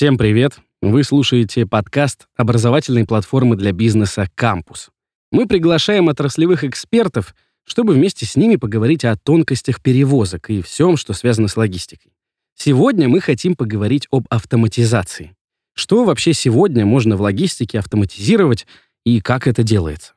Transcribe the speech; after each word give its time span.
Всем 0.00 0.16
привет! 0.16 0.60
Вы 0.80 1.04
слушаете 1.04 1.66
подкаст 1.66 2.26
образовательной 2.34 3.04
платформы 3.04 3.54
для 3.54 3.72
бизнеса 3.72 4.30
«Кампус». 4.34 4.88
Мы 5.30 5.46
приглашаем 5.46 6.08
отраслевых 6.08 6.64
экспертов, 6.64 7.34
чтобы 7.66 7.92
вместе 7.92 8.24
с 8.24 8.34
ними 8.34 8.56
поговорить 8.56 9.04
о 9.04 9.14
тонкостях 9.18 9.82
перевозок 9.82 10.48
и 10.48 10.62
всем, 10.62 10.96
что 10.96 11.12
связано 11.12 11.48
с 11.48 11.56
логистикой. 11.58 12.14
Сегодня 12.54 13.10
мы 13.10 13.20
хотим 13.20 13.54
поговорить 13.54 14.08
об 14.10 14.24
автоматизации. 14.30 15.36
Что 15.74 16.04
вообще 16.04 16.32
сегодня 16.32 16.86
можно 16.86 17.18
в 17.18 17.20
логистике 17.20 17.78
автоматизировать 17.78 18.66
и 19.04 19.20
как 19.20 19.46
это 19.46 19.62
делается? 19.62 20.14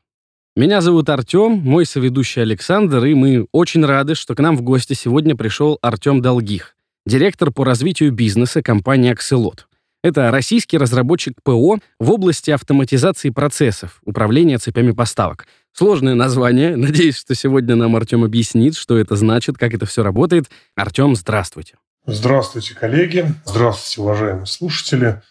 Меня 0.56 0.80
зовут 0.80 1.10
Артем, 1.10 1.60
мой 1.60 1.86
соведущий 1.86 2.42
Александр, 2.42 3.04
и 3.04 3.14
мы 3.16 3.48
очень 3.52 3.84
рады, 3.84 4.16
что 4.16 4.34
к 4.34 4.40
нам 4.40 4.56
в 4.56 4.62
гости 4.62 4.94
сегодня 4.94 5.36
пришел 5.36 5.78
Артем 5.82 6.22
Долгих, 6.22 6.78
директор 7.06 7.52
по 7.52 7.66
развитию 7.66 8.14
бизнеса 8.14 8.64
компании 8.64 9.12
«Акселот». 9.12 9.68
Это 10.04 10.32
российский 10.32 10.78
разработчик 10.78 11.34
ПО 11.44 11.80
в 11.98 12.12
области 12.12 12.52
автоматизации 12.52 13.30
процессов, 13.30 14.02
управления 14.04 14.58
цепями 14.58 14.92
поставок. 14.92 15.48
Сложное 15.72 16.14
название. 16.14 16.76
Надеюсь, 16.76 17.18
что 17.18 17.34
сегодня 17.36 17.76
нам 17.76 17.96
Артем 17.96 18.26
объяснит, 18.26 18.76
что 18.76 18.98
это 18.98 19.16
значит, 19.16 19.58
как 19.58 19.74
это 19.74 19.86
все 19.86 20.04
работает. 20.04 20.50
Артем, 20.76 21.16
здравствуйте. 21.16 21.76
Здравствуйте, 22.06 22.76
коллеги. 22.76 23.34
Здравствуйте, 23.46 24.02
уважаемые 24.02 24.46
слушатели. 24.46 25.22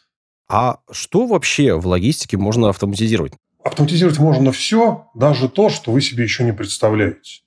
А 0.49 0.79
что 0.91 1.27
вообще 1.27 1.75
в 1.75 1.87
логистике 1.87 2.39
можно 2.39 2.71
автоматизировать? 2.71 3.35
Автоматизировать 3.63 4.19
можно 4.19 4.53
все, 4.53 5.07
даже 5.15 5.51
то, 5.51 5.69
что 5.69 5.93
вы 5.93 6.01
себе 6.01 6.25
еще 6.25 6.45
не 6.45 6.53
представляете. 6.53 7.43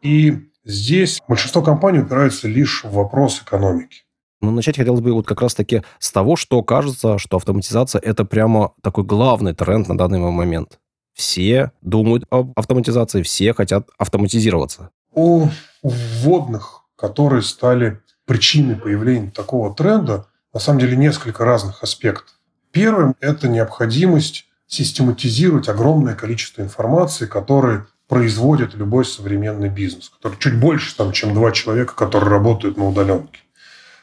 И 0.00 0.48
здесь 0.64 1.20
большинство 1.26 1.60
компаний 1.60 1.98
упираются 1.98 2.46
лишь 2.46 2.84
в 2.84 2.92
вопрос 2.92 3.42
экономики. 3.42 4.02
Ну, 4.40 4.52
начать 4.52 4.76
хотелось 4.76 5.00
бы 5.00 5.12
вот 5.12 5.26
как 5.26 5.40
раз-таки 5.42 5.82
с 5.98 6.12
того, 6.12 6.36
что 6.36 6.62
кажется, 6.62 7.18
что 7.18 7.38
автоматизация– 7.38 8.00
это 8.04 8.24
прямо 8.24 8.72
такой 8.82 9.04
главный 9.04 9.52
тренд 9.52 9.88
на 9.88 9.98
данный 9.98 10.18
момент. 10.20 10.78
Все 11.12 11.72
думают 11.82 12.24
об 12.30 12.52
автоматизации, 12.56 13.22
все 13.22 13.52
хотят 13.52 13.88
автоматизироваться. 13.98 14.90
У 15.12 15.48
вводных, 15.82 16.84
которые 16.94 17.42
стали 17.42 18.00
причиной 18.26 18.76
появления 18.76 19.30
такого 19.30 19.74
тренда, 19.74 20.26
на 20.54 20.60
самом 20.60 20.78
деле 20.78 20.96
несколько 20.96 21.44
разных 21.44 21.82
аспектов. 21.82 22.38
Первым– 22.70 23.16
это 23.20 23.48
необходимость 23.48 24.46
систематизировать 24.68 25.68
огромное 25.68 26.14
количество 26.14 26.62
информации, 26.62 27.26
которые 27.26 27.86
производит 28.06 28.74
любой 28.74 29.04
современный 29.04 29.68
бизнес, 29.68 30.10
который 30.10 30.38
чуть 30.38 30.58
больше, 30.60 30.96
там, 30.96 31.12
чем 31.12 31.34
два 31.34 31.50
человека, 31.50 31.94
которые 31.94 32.30
работают 32.30 32.76
на 32.76 32.86
удаленке. 32.88 33.40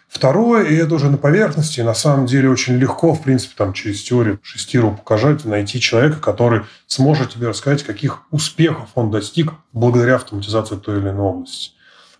Второе, 0.08 0.66
и 0.66 0.75
это 0.75 0.95
уже 0.95 1.09
на 1.09 1.17
поверхности, 1.17 1.81
на 1.81 1.94
самом 1.94 2.25
деле 2.25 2.50
очень 2.50 2.78
легко, 2.78 3.14
в 3.14 3.22
принципе, 3.22 3.53
там 3.58 3.73
через 3.73 4.02
теорию 4.03 4.39
шестиру 4.44 4.92
показать, 4.92 5.44
найти 5.45 5.81
человека, 5.81 6.20
который 6.20 6.62
сможет 6.88 7.31
тебе 7.31 7.50
рассказать, 7.50 7.84
каких 7.84 8.23
успехов 8.31 8.89
он 8.95 9.12
достиг 9.12 9.52
благодаря 9.73 10.16
автоматизации 10.16 10.78
той 10.78 11.00
или 11.00 11.09
иной 11.09 11.25
области. 11.25 11.72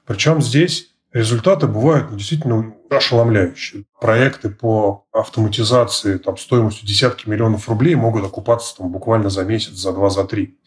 Причем 0.06 0.42
здесь 0.42 0.90
результаты 1.14 1.68
бывают 1.68 2.12
ну, 2.12 2.18
действительно 2.18 2.74
ошеломляющие. 2.90 3.86
Проекты 4.02 4.50
по 4.50 5.06
автоматизации 5.14 6.18
там, 6.18 6.38
стоимостью 6.38 6.86
десятки 6.86 7.30
миллионов 7.30 7.70
рублей 7.70 7.96
могут 7.96 8.26
окупаться 8.26 8.76
там, 8.78 8.92
буквально 8.92 9.30
за 9.30 9.46
месяц, 9.46 9.74
за 9.74 9.94
два, 9.94 10.10
за 10.10 10.26
три. 10.26 10.60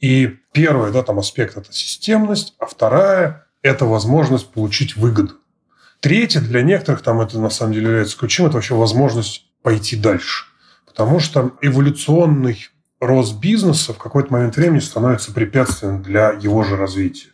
И 0.00 0.36
первый 0.52 0.92
да, 0.92 1.02
там, 1.02 1.18
аспект– 1.18 1.56
это 1.56 1.72
системность, 1.72 2.54
а 2.58 2.66
вторая– 2.66 3.46
это 3.62 3.86
возможность 3.86 4.48
получить 4.48 4.96
выгоду. 4.96 5.34
Третье, 6.04 6.40
для 6.40 6.60
некоторых 6.60 7.00
там 7.00 7.22
это 7.22 7.40
на 7.40 7.48
самом 7.48 7.72
деле 7.72 7.86
является 7.86 8.18
ключом, 8.18 8.44
это 8.44 8.56
вообще 8.56 8.74
возможность 8.74 9.46
пойти 9.62 9.96
дальше. 9.96 10.44
Потому 10.84 11.18
что 11.18 11.52
эволюционный 11.62 12.68
рост 13.00 13.40
бизнеса 13.40 13.94
в 13.94 13.96
какой-то 13.96 14.30
момент 14.30 14.54
времени 14.54 14.80
становится 14.80 15.32
препятствием 15.32 16.02
для 16.02 16.32
его 16.32 16.62
же 16.62 16.76
развития. 16.76 17.28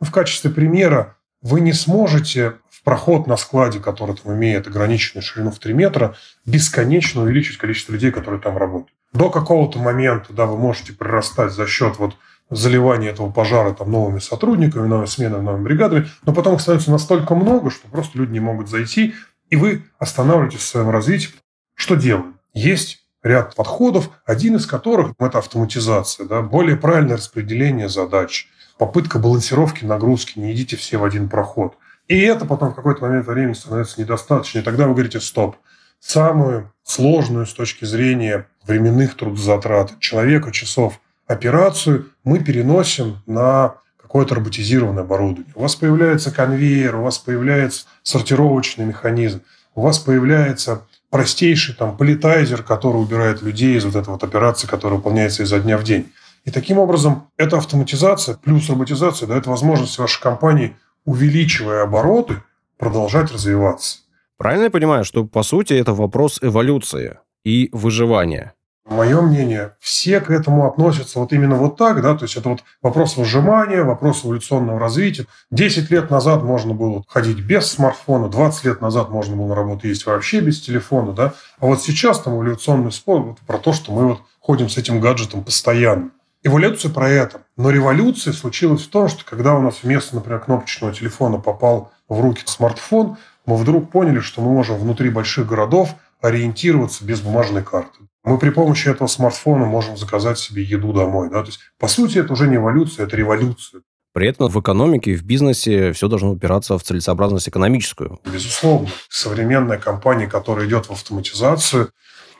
Ну, 0.00 0.06
в 0.06 0.10
качестве 0.10 0.50
примера 0.50 1.18
вы 1.42 1.60
не 1.60 1.74
сможете 1.74 2.54
в 2.70 2.82
проход 2.82 3.26
на 3.26 3.36
складе, 3.36 3.78
который 3.78 4.16
там 4.16 4.32
имеет 4.32 4.66
ограниченную 4.68 5.22
ширину 5.22 5.50
в 5.50 5.58
3 5.58 5.74
метра, 5.74 6.16
бесконечно 6.46 7.20
увеличить 7.20 7.58
количество 7.58 7.92
людей, 7.92 8.10
которые 8.10 8.40
там 8.40 8.56
работают. 8.56 8.96
До 9.12 9.28
какого-то 9.28 9.78
момента 9.78 10.32
да, 10.32 10.46
вы 10.46 10.56
можете 10.56 10.94
прирастать 10.94 11.52
за 11.52 11.66
счет 11.66 11.98
вот 11.98 12.16
заливания 12.50 13.10
этого 13.10 13.30
пожара 13.30 13.72
там, 13.72 13.90
новыми 13.90 14.18
сотрудниками, 14.18 14.86
новыми 14.86 15.06
сменами, 15.06 15.42
новыми 15.42 15.64
бригадами, 15.64 16.08
но 16.24 16.32
потом 16.32 16.54
их 16.54 16.60
становится 16.60 16.90
настолько 16.90 17.34
много, 17.34 17.70
что 17.70 17.88
просто 17.88 18.18
люди 18.18 18.32
не 18.32 18.40
могут 18.40 18.68
зайти, 18.68 19.14
и 19.50 19.56
вы 19.56 19.82
останавливаетесь 19.98 20.60
в 20.60 20.66
своем 20.66 20.90
развитии. 20.90 21.30
Что 21.74 21.94
делаем? 21.94 22.36
Есть 22.52 23.04
ряд 23.22 23.54
подходов, 23.54 24.10
один 24.26 24.56
из 24.56 24.66
которых– 24.66 25.14
это 25.18 25.38
автоматизация, 25.38 26.26
да, 26.26 26.42
более 26.42 26.76
правильное 26.76 27.16
распределение 27.16 27.88
задач, 27.88 28.48
попытка 28.78 29.18
балансировки 29.18 29.84
нагрузки, 29.84 30.38
не 30.38 30.52
идите 30.52 30.76
все 30.76 30.98
в 30.98 31.04
один 31.04 31.28
проход. 31.28 31.76
И 32.06 32.20
это 32.20 32.44
потом 32.44 32.72
в 32.72 32.74
какой-то 32.74 33.02
момент 33.02 33.26
времени 33.26 33.54
становится 33.54 34.00
недостаточно, 34.00 34.58
и 34.58 34.62
тогда 34.62 34.86
вы 34.86 34.92
говорите 34.92 35.20
«стоп». 35.20 35.56
Самую 36.00 36.70
сложную 36.82 37.46
с 37.46 37.54
точки 37.54 37.86
зрения 37.86 38.46
временных 38.66 39.16
трудозатрат 39.16 39.98
человека, 40.00 40.52
часов 40.52 41.00
операцию 41.26 42.06
мы 42.24 42.40
переносим 42.40 43.18
на 43.26 43.76
какое-то 44.00 44.36
роботизированное 44.36 45.02
оборудование. 45.02 45.52
У 45.54 45.62
вас 45.62 45.74
появляется 45.74 46.30
конвейер, 46.30 46.96
у 46.96 47.02
вас 47.02 47.18
появляется 47.18 47.86
сортировочный 48.02 48.84
механизм, 48.84 49.42
у 49.74 49.82
вас 49.82 49.98
появляется 49.98 50.82
простейший 51.10 51.74
там 51.74 51.96
политайзер, 51.96 52.62
который 52.62 52.96
убирает 52.96 53.42
людей 53.42 53.76
из 53.76 53.84
вот 53.84 53.96
этой 53.96 54.10
вот 54.10 54.22
операции, 54.22 54.66
которая 54.66 54.98
выполняется 54.98 55.42
изо 55.42 55.58
дня 55.60 55.78
в 55.78 55.84
день. 55.84 56.12
И 56.44 56.50
таким 56.50 56.78
образом 56.78 57.28
эта 57.36 57.56
автоматизация 57.56 58.36
плюс 58.36 58.68
роботизация 58.68 59.26
дает 59.26 59.46
возможность 59.46 59.98
вашей 59.98 60.20
компании, 60.20 60.76
увеличивая 61.04 61.82
обороты, 61.82 62.42
продолжать 62.78 63.32
развиваться. 63.32 63.98
Правильно 64.36 64.64
я 64.64 64.70
понимаю, 64.70 65.04
что 65.04 65.24
по 65.24 65.42
сути 65.42 65.72
это 65.72 65.94
вопрос 65.94 66.38
эволюции 66.42 67.18
и 67.44 67.68
выживания? 67.72 68.54
Мое 68.86 69.22
мнение, 69.22 69.72
все 69.80 70.20
к 70.20 70.30
этому 70.30 70.66
относятся 70.66 71.18
вот 71.18 71.32
именно 71.32 71.56
вот 71.56 71.78
так, 71.78 72.02
да, 72.02 72.14
то 72.14 72.24
есть 72.24 72.36
это 72.36 72.50
вот 72.50 72.64
вопрос 72.82 73.16
выжимания, 73.16 73.82
вопрос 73.82 74.24
эволюционного 74.24 74.78
развития. 74.78 75.24
Десять 75.50 75.90
лет 75.90 76.10
назад 76.10 76.42
можно 76.42 76.74
было 76.74 77.02
ходить 77.08 77.40
без 77.40 77.66
смартфона, 77.66 78.28
20 78.28 78.64
лет 78.66 78.80
назад 78.82 79.08
можно 79.08 79.36
было 79.36 79.46
на 79.46 79.54
работу 79.54 79.88
ездить 79.88 80.04
вообще 80.04 80.40
без 80.40 80.60
телефона, 80.60 81.12
да, 81.12 81.32
а 81.60 81.66
вот 81.66 81.80
сейчас 81.82 82.20
там 82.20 82.34
эволюционный 82.34 82.92
спор 82.92 83.22
вот 83.22 83.38
про 83.46 83.56
то, 83.56 83.72
что 83.72 83.90
мы 83.90 84.06
вот 84.06 84.20
ходим 84.38 84.68
с 84.68 84.76
этим 84.76 85.00
гаджетом 85.00 85.42
постоянно. 85.42 86.10
Эволюция 86.42 86.92
про 86.92 87.08
это. 87.08 87.40
Но 87.56 87.70
революция 87.70 88.34
случилась 88.34 88.82
в 88.82 88.90
том, 88.90 89.08
что 89.08 89.24
когда 89.24 89.54
у 89.54 89.62
нас 89.62 89.76
вместо, 89.82 90.14
например, 90.14 90.40
кнопочного 90.40 90.92
телефона 90.92 91.38
попал 91.38 91.90
в 92.06 92.20
руки 92.20 92.42
смартфон, 92.44 93.16
мы 93.46 93.56
вдруг 93.56 93.90
поняли, 93.90 94.20
что 94.20 94.42
мы 94.42 94.52
можем 94.52 94.76
внутри 94.76 95.08
больших 95.08 95.46
городов 95.46 95.94
ориентироваться 96.20 97.02
без 97.06 97.22
бумажной 97.22 97.62
карты. 97.62 97.98
Мы 98.24 98.38
при 98.38 98.50
помощи 98.50 98.88
этого 98.88 99.06
смартфона 99.06 99.66
можем 99.66 99.96
заказать 99.96 100.38
себе 100.38 100.62
еду 100.62 100.92
домой. 100.92 101.28
Да? 101.30 101.42
То 101.42 101.48
есть, 101.48 101.60
по 101.78 101.88
сути, 101.88 102.18
это 102.18 102.32
уже 102.32 102.48
не 102.48 102.56
эволюция, 102.56 103.06
это 103.06 103.16
революция. 103.16 103.82
При 104.14 104.28
этом 104.28 104.48
в 104.48 104.60
экономике 104.60 105.10
и 105.10 105.16
в 105.16 105.24
бизнесе 105.24 105.92
все 105.92 106.08
должно 106.08 106.30
упираться 106.30 106.78
в 106.78 106.82
целесообразность 106.82 107.48
экономическую. 107.48 108.20
Безусловно. 108.24 108.88
Современная 109.08 109.76
компания, 109.76 110.26
которая 110.26 110.66
идет 110.66 110.86
в 110.86 110.92
автоматизацию, 110.92 111.90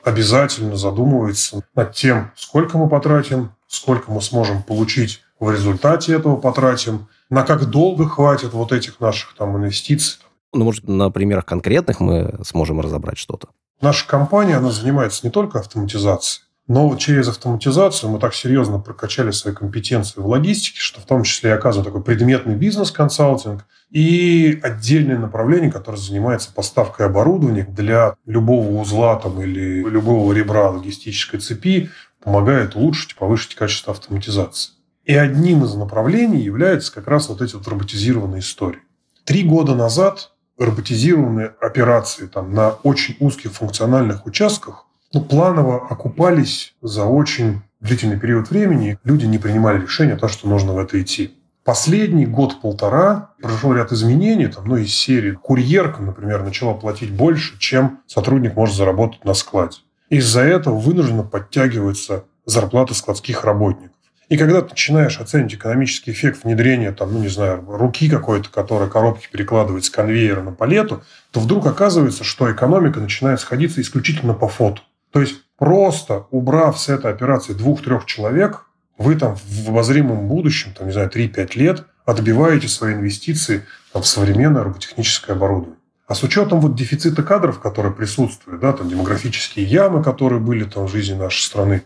обязательно 0.03 0.77
задумывается 0.77 1.61
над 1.75 1.93
тем, 1.93 2.31
сколько 2.35 2.77
мы 2.77 2.87
потратим, 2.87 3.51
сколько 3.67 4.11
мы 4.11 4.21
сможем 4.21 4.63
получить 4.63 5.21
в 5.39 5.51
результате 5.51 6.13
этого 6.13 6.37
потратим, 6.37 7.07
на 7.29 7.43
как 7.43 7.65
долго 7.65 8.07
хватит 8.07 8.53
вот 8.53 8.71
этих 8.71 8.99
наших 8.99 9.35
там 9.35 9.57
инвестиций. 9.57 10.19
Ну, 10.53 10.63
может, 10.63 10.87
на 10.87 11.09
примерах 11.09 11.45
конкретных 11.45 11.99
мы 11.99 12.39
сможем 12.43 12.79
разобрать 12.79 13.17
что-то. 13.17 13.49
Наша 13.81 14.07
компания, 14.07 14.57
она 14.57 14.71
занимается 14.71 15.25
не 15.25 15.31
только 15.31 15.59
автоматизацией, 15.59 16.45
но 16.67 16.95
через 16.95 17.27
автоматизацию 17.27 18.09
мы 18.09 18.19
так 18.19 18.33
серьезно 18.33 18.79
прокачали 18.79 19.31
свои 19.31 19.53
компетенции 19.53 20.19
в 20.19 20.25
логистике, 20.25 20.79
что 20.79 20.99
в 20.99 21.05
том 21.05 21.23
числе 21.23 21.51
и 21.51 21.53
оказываем 21.53 21.85
такой 21.85 22.01
предметный 22.01 22.55
бизнес-консалтинг 22.55 23.65
и 23.91 24.59
отдельное 24.63 25.19
направление, 25.19 25.71
которое 25.71 25.97
занимается 25.97 26.51
поставкой 26.51 27.05
оборудования 27.05 27.67
для 27.69 28.15
любого 28.25 28.79
узла 28.79 29.15
там, 29.17 29.41
или 29.41 29.83
любого 29.87 30.33
ребра 30.33 30.71
логистической 30.71 31.39
цепи, 31.39 31.91
помогает 32.23 32.75
улучшить, 32.75 33.15
повысить 33.15 33.53
качество 33.53 33.93
автоматизации. 33.93 34.71
И 35.03 35.13
одним 35.13 35.63
из 35.63 35.75
направлений 35.75 36.41
является 36.41 36.91
как 36.91 37.07
раз 37.07 37.29
вот 37.29 37.43
эти 37.43 37.53
вот 37.53 37.67
роботизированные 37.67 38.39
истории. 38.39 38.79
Три 39.23 39.43
года 39.43 39.75
назад 39.75 40.31
роботизированные 40.57 41.53
операции 41.61 42.27
там, 42.27 42.53
на 42.53 42.69
очень 42.83 43.17
узких 43.19 43.53
функциональных 43.53 44.25
участках 44.25 44.85
ну, 45.13 45.21
планово 45.21 45.87
окупались 45.87 46.75
за 46.81 47.05
очень 47.05 47.61
длительный 47.79 48.19
период 48.19 48.49
времени. 48.49 48.97
Люди 49.03 49.25
не 49.25 49.37
принимали 49.37 49.81
решения, 49.81 50.15
то, 50.15 50.27
что 50.27 50.47
нужно 50.47 50.73
в 50.73 50.77
это 50.77 51.01
идти. 51.01 51.35
Последний 51.63 52.25
год-полтора 52.25 53.31
произошел 53.41 53.73
ряд 53.73 53.91
изменений, 53.91 54.47
там, 54.47 54.65
ну, 54.65 54.75
из 54.77 54.93
серии. 54.93 55.31
Курьерка, 55.31 56.01
например, 56.01 56.43
начала 56.43 56.73
платить 56.73 57.11
больше, 57.11 57.57
чем 57.59 57.99
сотрудник 58.07 58.55
может 58.55 58.75
заработать 58.75 59.23
на 59.25 59.33
складе. 59.33 59.77
Из-за 60.09 60.41
этого 60.41 60.77
вынужденно 60.77 61.23
подтягиваются 61.23 62.25
зарплаты 62.45 62.93
складских 62.93 63.43
работников. 63.43 63.94
И 64.27 64.37
когда 64.37 64.61
ты 64.61 64.69
начинаешь 64.69 65.19
оценить 65.19 65.53
экономический 65.53 66.11
эффект 66.11 66.43
внедрения, 66.43 66.91
там, 66.91 67.13
ну, 67.13 67.19
не 67.19 67.27
знаю, 67.27 67.63
руки 67.67 68.09
какой-то, 68.09 68.49
которая 68.49 68.89
коробки 68.89 69.29
перекладывает 69.31 69.85
с 69.85 69.89
конвейера 69.89 70.41
на 70.41 70.51
палету, 70.51 71.03
то 71.31 71.39
вдруг 71.39 71.67
оказывается, 71.67 72.23
что 72.23 72.51
экономика 72.51 72.99
начинает 72.99 73.39
сходиться 73.39 73.81
исключительно 73.81 74.33
по 74.33 74.47
фото. 74.47 74.81
То 75.11 75.21
есть 75.21 75.35
просто 75.57 76.25
убрав 76.31 76.79
с 76.79 76.89
этой 76.89 77.11
операции 77.11 77.53
двух-трех 77.53 78.05
человек, 78.05 78.65
вы 78.97 79.15
там 79.15 79.35
в 79.35 79.69
обозримом 79.69 80.27
будущем, 80.27 80.73
там, 80.73 80.87
не 80.87 80.93
знаю, 80.93 81.09
3-5 81.09 81.49
лет 81.55 81.83
отбиваете 82.05 82.67
свои 82.67 82.93
инвестиции 82.93 83.63
там, 83.93 84.01
в 84.01 84.07
современное 84.07 84.63
роботехническое 84.63 85.35
оборудование. 85.35 85.77
А 86.07 86.13
с 86.13 86.23
учетом 86.23 86.59
вот 86.59 86.75
дефицита 86.75 87.23
кадров, 87.23 87.59
который 87.59 87.91
присутствует, 87.91 88.59
да, 88.59 88.73
там 88.73 88.89
демографические 88.89 89.65
ямы, 89.65 90.03
которые 90.03 90.39
были 90.39 90.63
там 90.63 90.85
в 90.85 90.91
жизни 90.91 91.15
нашей 91.15 91.41
страны, 91.41 91.83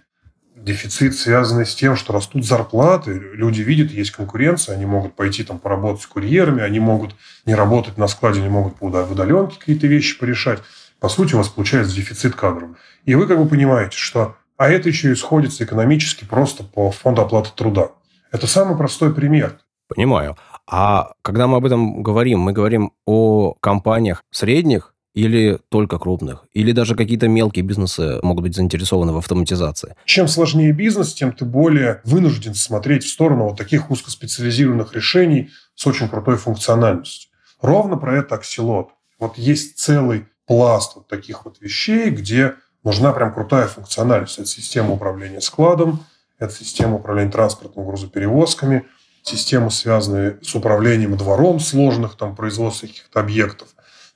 дефицит, 0.63 1.15
связанный 1.15 1.65
с 1.65 1.75
тем, 1.75 1.95
что 1.95 2.13
растут 2.13 2.45
зарплаты, 2.45 3.13
люди 3.13 3.61
видят, 3.61 3.91
есть 3.91 4.11
конкуренция, 4.11 4.75
они 4.75 4.85
могут 4.85 5.15
пойти 5.15 5.43
там 5.43 5.59
поработать 5.59 6.01
с 6.01 6.07
курьерами, 6.07 6.61
они 6.61 6.79
могут 6.79 7.15
не 7.45 7.55
работать 7.55 7.97
на 7.97 8.07
складе, 8.07 8.39
они 8.39 8.49
могут 8.49 8.79
в 8.79 9.11
удаленке 9.11 9.57
какие-то 9.59 9.87
вещи 9.87 10.19
порешать. 10.19 10.59
По 10.99 11.09
сути, 11.09 11.33
у 11.33 11.37
вас 11.37 11.49
получается 11.49 11.95
дефицит 11.95 12.35
кадров. 12.35 12.71
И 13.05 13.15
вы 13.15 13.27
как 13.27 13.37
бы 13.39 13.47
понимаете, 13.47 13.97
что 13.97 14.35
а 14.57 14.69
это 14.69 14.89
еще 14.89 15.13
исходится 15.13 15.63
экономически 15.63 16.25
просто 16.25 16.65
по 16.65 16.91
фонду 16.91 17.21
оплаты 17.21 17.51
труда. 17.55 17.91
Это 18.31 18.45
самый 18.45 18.77
простой 18.77 19.13
пример. 19.13 19.57
Понимаю. 19.87 20.37
А 20.67 21.13
когда 21.21 21.47
мы 21.47 21.57
об 21.57 21.65
этом 21.65 22.03
говорим, 22.03 22.41
мы 22.41 22.51
говорим 22.51 22.91
о 23.05 23.53
компаниях 23.61 24.21
средних 24.31 24.93
или 25.13 25.59
только 25.69 25.97
крупных? 25.97 26.45
Или 26.53 26.71
даже 26.71 26.95
какие-то 26.95 27.27
мелкие 27.27 27.63
бизнесы 27.63 28.19
могут 28.21 28.43
быть 28.43 28.55
заинтересованы 28.55 29.11
в 29.11 29.17
автоматизации? 29.17 29.95
Чем 30.05 30.27
сложнее 30.27 30.71
бизнес, 30.71 31.13
тем 31.13 31.31
ты 31.31 31.45
более 31.45 32.01
вынужден 32.03 32.53
смотреть 32.55 33.03
в 33.03 33.09
сторону 33.09 33.45
вот 33.45 33.57
таких 33.57 33.89
узкоспециализированных 33.91 34.93
решений 34.93 35.49
с 35.75 35.85
очень 35.87 36.09
крутой 36.09 36.37
функциональностью. 36.37 37.31
Ровно 37.61 37.97
про 37.97 38.17
это 38.17 38.35
аксилот. 38.35 38.89
Вот 39.19 39.37
есть 39.37 39.77
целый 39.77 40.27
пласт 40.45 40.95
вот 40.95 41.07
таких 41.07 41.45
вот 41.45 41.59
вещей, 41.59 42.09
где 42.09 42.55
нужна 42.83 43.11
прям 43.11 43.33
крутая 43.33 43.67
функциональность. 43.67 44.39
Это 44.39 44.47
система 44.47 44.93
управления 44.93 45.41
складом, 45.41 46.05
это 46.39 46.53
система 46.53 46.95
управления 46.95 47.31
транспортом, 47.31 47.85
грузоперевозками, 47.85 48.85
системы, 49.23 49.69
связанные 49.71 50.37
с 50.41 50.55
управлением 50.55 51.17
двором 51.17 51.59
сложных 51.59 52.15
там, 52.15 52.35
производственных 52.35 52.95
каких-то 52.95 53.19
объектов. 53.19 53.67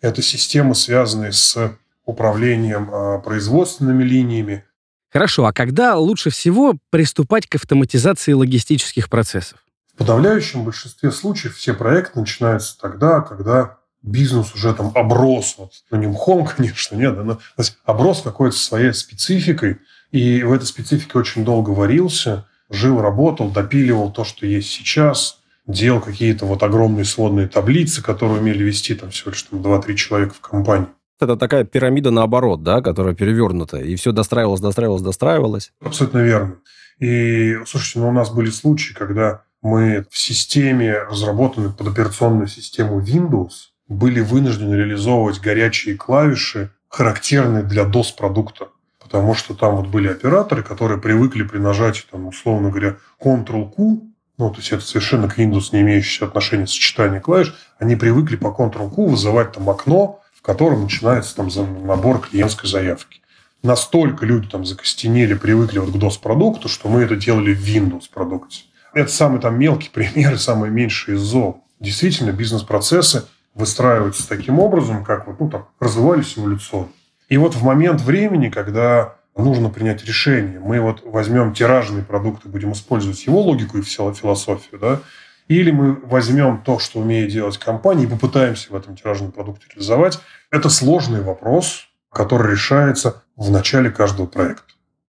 Это 0.03 0.21
системы, 0.21 0.75
связанные 0.75 1.31
с 1.31 1.77
управлением 2.05 2.89
а, 2.91 3.19
производственными 3.19 4.03
линиями. 4.03 4.65
Хорошо, 5.09 5.45
а 5.45 5.53
когда 5.53 5.95
лучше 5.95 6.29
всего 6.29 6.75
приступать 6.89 7.47
к 7.47 7.55
автоматизации 7.55 8.33
логистических 8.33 9.09
процессов? 9.09 9.59
В 9.93 9.99
подавляющем 9.99 10.65
большинстве 10.65 11.09
случаев 11.09 11.55
все 11.55 11.73
проекты 11.73 12.19
начинаются 12.19 12.77
тогда, 12.77 13.21
когда 13.21 13.77
бизнес 14.01 14.53
уже 14.53 14.73
там 14.73 14.91
оброс, 14.93 15.55
вот, 15.57 15.71
ну 15.89 15.97
не 15.97 16.07
мхом, 16.07 16.45
конечно, 16.57 16.97
нет, 16.97 17.15
но 17.23 17.39
оброс 17.85 18.21
какой-то 18.23 18.57
своей 18.57 18.93
спецификой, 18.93 19.79
и 20.11 20.43
в 20.43 20.51
этой 20.51 20.65
специфике 20.65 21.17
очень 21.17 21.45
долго 21.45 21.69
варился, 21.69 22.45
жил, 22.69 22.99
работал, 22.99 23.49
допиливал 23.49 24.11
то, 24.11 24.25
что 24.25 24.45
есть 24.45 24.69
сейчас, 24.69 25.39
делал 25.67 26.01
какие-то 26.01 26.45
вот 26.45 26.63
огромные 26.63 27.05
сводные 27.05 27.47
таблицы, 27.47 28.03
которые 28.03 28.39
умели 28.39 28.63
вести 28.63 28.95
там 28.95 29.09
всего 29.11 29.31
лишь 29.31 29.43
там 29.43 29.61
2-3 29.61 29.95
человека 29.95 30.33
в 30.33 30.41
компании. 30.41 30.87
Это 31.19 31.37
такая 31.37 31.63
пирамида 31.63 32.11
наоборот, 32.11 32.63
да, 32.63 32.81
которая 32.81 33.13
перевернута, 33.13 33.77
и 33.77 33.95
все 33.95 34.11
достраивалось, 34.11 34.59
достраивалось, 34.59 35.01
достраивалось. 35.01 35.71
Абсолютно 35.81 36.19
верно. 36.19 36.55
И, 36.99 37.57
слушайте, 37.65 37.99
ну, 37.99 38.09
у 38.09 38.11
нас 38.11 38.29
были 38.31 38.49
случаи, 38.49 38.93
когда 38.93 39.43
мы 39.61 40.05
в 40.09 40.17
системе, 40.17 40.97
разработанной 41.09 41.71
под 41.71 41.87
операционную 41.87 42.47
систему 42.47 43.01
Windows, 43.01 43.71
были 43.87 44.19
вынуждены 44.19 44.75
реализовывать 44.75 45.39
горячие 45.39 45.95
клавиши, 45.95 46.71
характерные 46.89 47.63
для 47.63 47.83
DOS-продукта. 47.83 48.67
Потому 49.01 49.33
что 49.35 49.53
там 49.53 49.77
вот 49.77 49.87
были 49.87 50.07
операторы, 50.07 50.63
которые 50.63 50.99
привыкли 50.99 51.43
при 51.43 51.59
нажатии, 51.59 52.03
там, 52.11 52.27
условно 52.27 52.69
говоря, 52.69 52.97
Ctrl-Q, 53.23 54.01
ну, 54.37 54.49
то 54.49 54.57
есть 54.57 54.71
это 54.71 54.83
совершенно 54.83 55.29
к 55.29 55.37
Windows 55.37 55.69
не 55.71 55.81
имеющее 55.81 56.27
отношения 56.27 56.67
сочетание 56.67 57.21
клавиш, 57.21 57.55
они 57.77 57.95
привыкли 57.95 58.35
по 58.35 58.47
Ctrl-Q 58.47 59.09
вызывать 59.09 59.51
там 59.51 59.69
окно, 59.69 60.21
в 60.35 60.41
котором 60.41 60.83
начинается 60.83 61.35
там 61.35 61.49
набор 61.85 62.19
клиентской 62.19 62.69
заявки. 62.69 63.21
Настолько 63.61 64.25
люди 64.25 64.49
там 64.49 64.65
закостенели, 64.65 65.35
привыкли 65.35 65.79
вот 65.79 65.91
к 65.91 65.95
DOS-продукту, 65.95 66.67
что 66.67 66.89
мы 66.89 67.01
это 67.01 67.15
делали 67.15 67.53
в 67.53 67.63
Windows-продукте. 67.63 68.63
Это 68.93 69.11
самый 69.11 69.39
там 69.39 69.57
мелкий 69.57 69.89
пример 69.93 70.33
и 70.33 70.37
самый 70.37 70.69
меньший 70.69 71.15
из 71.15 71.21
зол. 71.21 71.63
Действительно, 71.79 72.31
бизнес-процессы 72.31 73.25
выстраиваются 73.53 74.27
таким 74.27 74.59
образом, 74.59 75.03
как 75.03 75.27
вот, 75.27 75.39
ну, 75.39 75.49
там, 75.49 75.67
развивались 75.79 76.37
эволюционно. 76.37 76.89
И 77.29 77.37
вот 77.37 77.55
в 77.55 77.63
момент 77.63 78.01
времени, 78.01 78.49
когда 78.49 79.15
нужно 79.35 79.69
принять 79.69 80.05
решение, 80.05 80.59
мы 80.59 80.79
вот 80.79 81.01
возьмем 81.05 81.53
тиражные 81.53 82.03
продукты, 82.03 82.49
будем 82.49 82.73
использовать 82.73 83.25
его 83.25 83.41
логику 83.41 83.77
и 83.77 83.81
философию, 83.81 84.79
да, 84.79 84.99
или 85.47 85.71
мы 85.71 85.95
возьмем 85.95 86.61
то, 86.61 86.79
что 86.79 86.99
умеет 86.99 87.31
делать 87.31 87.57
компания, 87.57 88.03
и 88.03 88.07
попытаемся 88.07 88.71
в 88.71 88.75
этом 88.75 88.95
тиражном 88.95 89.31
продукте 89.31 89.65
реализовать. 89.71 90.19
Это 90.51 90.69
сложный 90.69 91.21
вопрос, 91.21 91.87
который 92.11 92.51
решается 92.51 93.23
в 93.35 93.51
начале 93.51 93.89
каждого 93.89 94.27
проекта. 94.27 94.73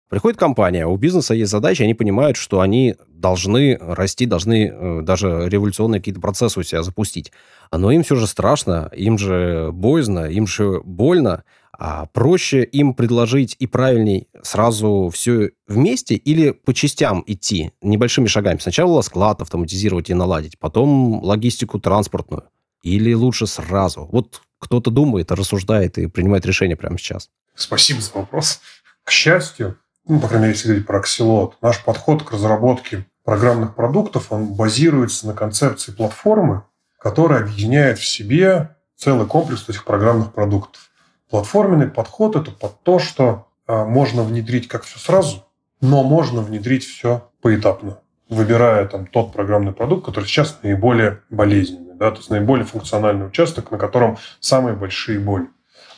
Приходит 0.08 0.38
компания, 0.38 0.86
у 0.86 0.96
бизнеса 0.96 1.34
есть 1.34 1.50
задача, 1.50 1.84
они 1.84 1.92
понимают, 1.92 2.38
что 2.38 2.60
они 2.60 2.96
должны 3.08 3.76
расти, 3.78 4.24
должны 4.24 4.68
э, 4.68 5.02
даже 5.02 5.48
революционные 5.48 6.00
какие-то 6.00 6.20
процессы 6.20 6.58
у 6.58 6.62
себя 6.62 6.82
запустить. 6.82 7.30
Но 7.70 7.90
им 7.90 8.02
все 8.02 8.16
же 8.16 8.26
страшно, 8.26 8.90
им 8.96 9.18
же 9.18 9.68
боязно, 9.70 10.20
им 10.20 10.46
же 10.46 10.80
больно. 10.82 11.44
А 11.78 12.06
проще 12.06 12.64
им 12.64 12.92
предложить 12.92 13.54
и 13.60 13.68
правильней 13.68 14.26
сразу 14.42 15.10
все 15.14 15.50
вместе 15.68 16.16
или 16.16 16.50
по 16.50 16.74
частям 16.74 17.22
идти, 17.24 17.70
небольшими 17.80 18.26
шагами. 18.26 18.58
Сначала 18.58 19.00
склад 19.02 19.40
автоматизировать 19.40 20.10
и 20.10 20.14
наладить, 20.14 20.58
потом 20.58 21.22
логистику 21.22 21.78
транспортную. 21.78 22.44
Или 22.82 23.12
лучше 23.14 23.46
сразу? 23.46 24.08
Вот 24.10 24.42
кто-то 24.58 24.90
думает, 24.90 25.30
рассуждает 25.30 25.98
и 25.98 26.08
принимает 26.08 26.44
решение 26.46 26.76
прямо 26.76 26.98
сейчас. 26.98 27.30
Спасибо 27.54 28.00
за 28.00 28.10
вопрос. 28.14 28.60
К 29.04 29.12
счастью, 29.12 29.78
ну, 30.06 30.18
по 30.18 30.26
крайней 30.26 30.46
мере, 30.46 30.56
если 30.56 30.68
говорить 30.68 30.86
про 30.86 31.00
Axelot, 31.00 31.52
наш 31.62 31.84
подход 31.84 32.24
к 32.24 32.32
разработке 32.32 33.06
программных 33.24 33.76
продуктов, 33.76 34.32
он 34.32 34.54
базируется 34.54 35.28
на 35.28 35.34
концепции 35.34 35.92
платформы, 35.92 36.64
которая 36.98 37.42
объединяет 37.42 37.98
в 37.98 38.04
себе 38.04 38.76
целый 38.96 39.26
комплекс 39.26 39.68
этих 39.68 39.84
программных 39.84 40.32
продуктов. 40.32 40.87
Платформенный 41.30 41.88
подход– 41.88 42.36
это 42.36 42.50
под 42.50 42.82
то, 42.82 42.98
что 42.98 43.48
а, 43.66 43.84
можно 43.84 44.22
внедрить 44.22 44.66
как 44.66 44.84
все 44.84 44.98
сразу, 44.98 45.44
но 45.80 46.02
можно 46.02 46.40
внедрить 46.40 46.84
все 46.84 47.28
поэтапно, 47.42 47.98
выбирая 48.28 48.86
там 48.86 49.06
тот 49.06 49.32
программный 49.32 49.72
продукт, 49.72 50.06
который 50.06 50.24
сейчас 50.24 50.58
наиболее 50.62 51.20
болезненный, 51.28 51.94
да, 51.94 52.10
то 52.10 52.18
есть 52.18 52.30
наиболее 52.30 52.64
функциональный 52.64 53.26
участок, 53.26 53.70
на 53.70 53.78
котором 53.78 54.16
самые 54.40 54.74
большие 54.74 55.18
боли. 55.18 55.48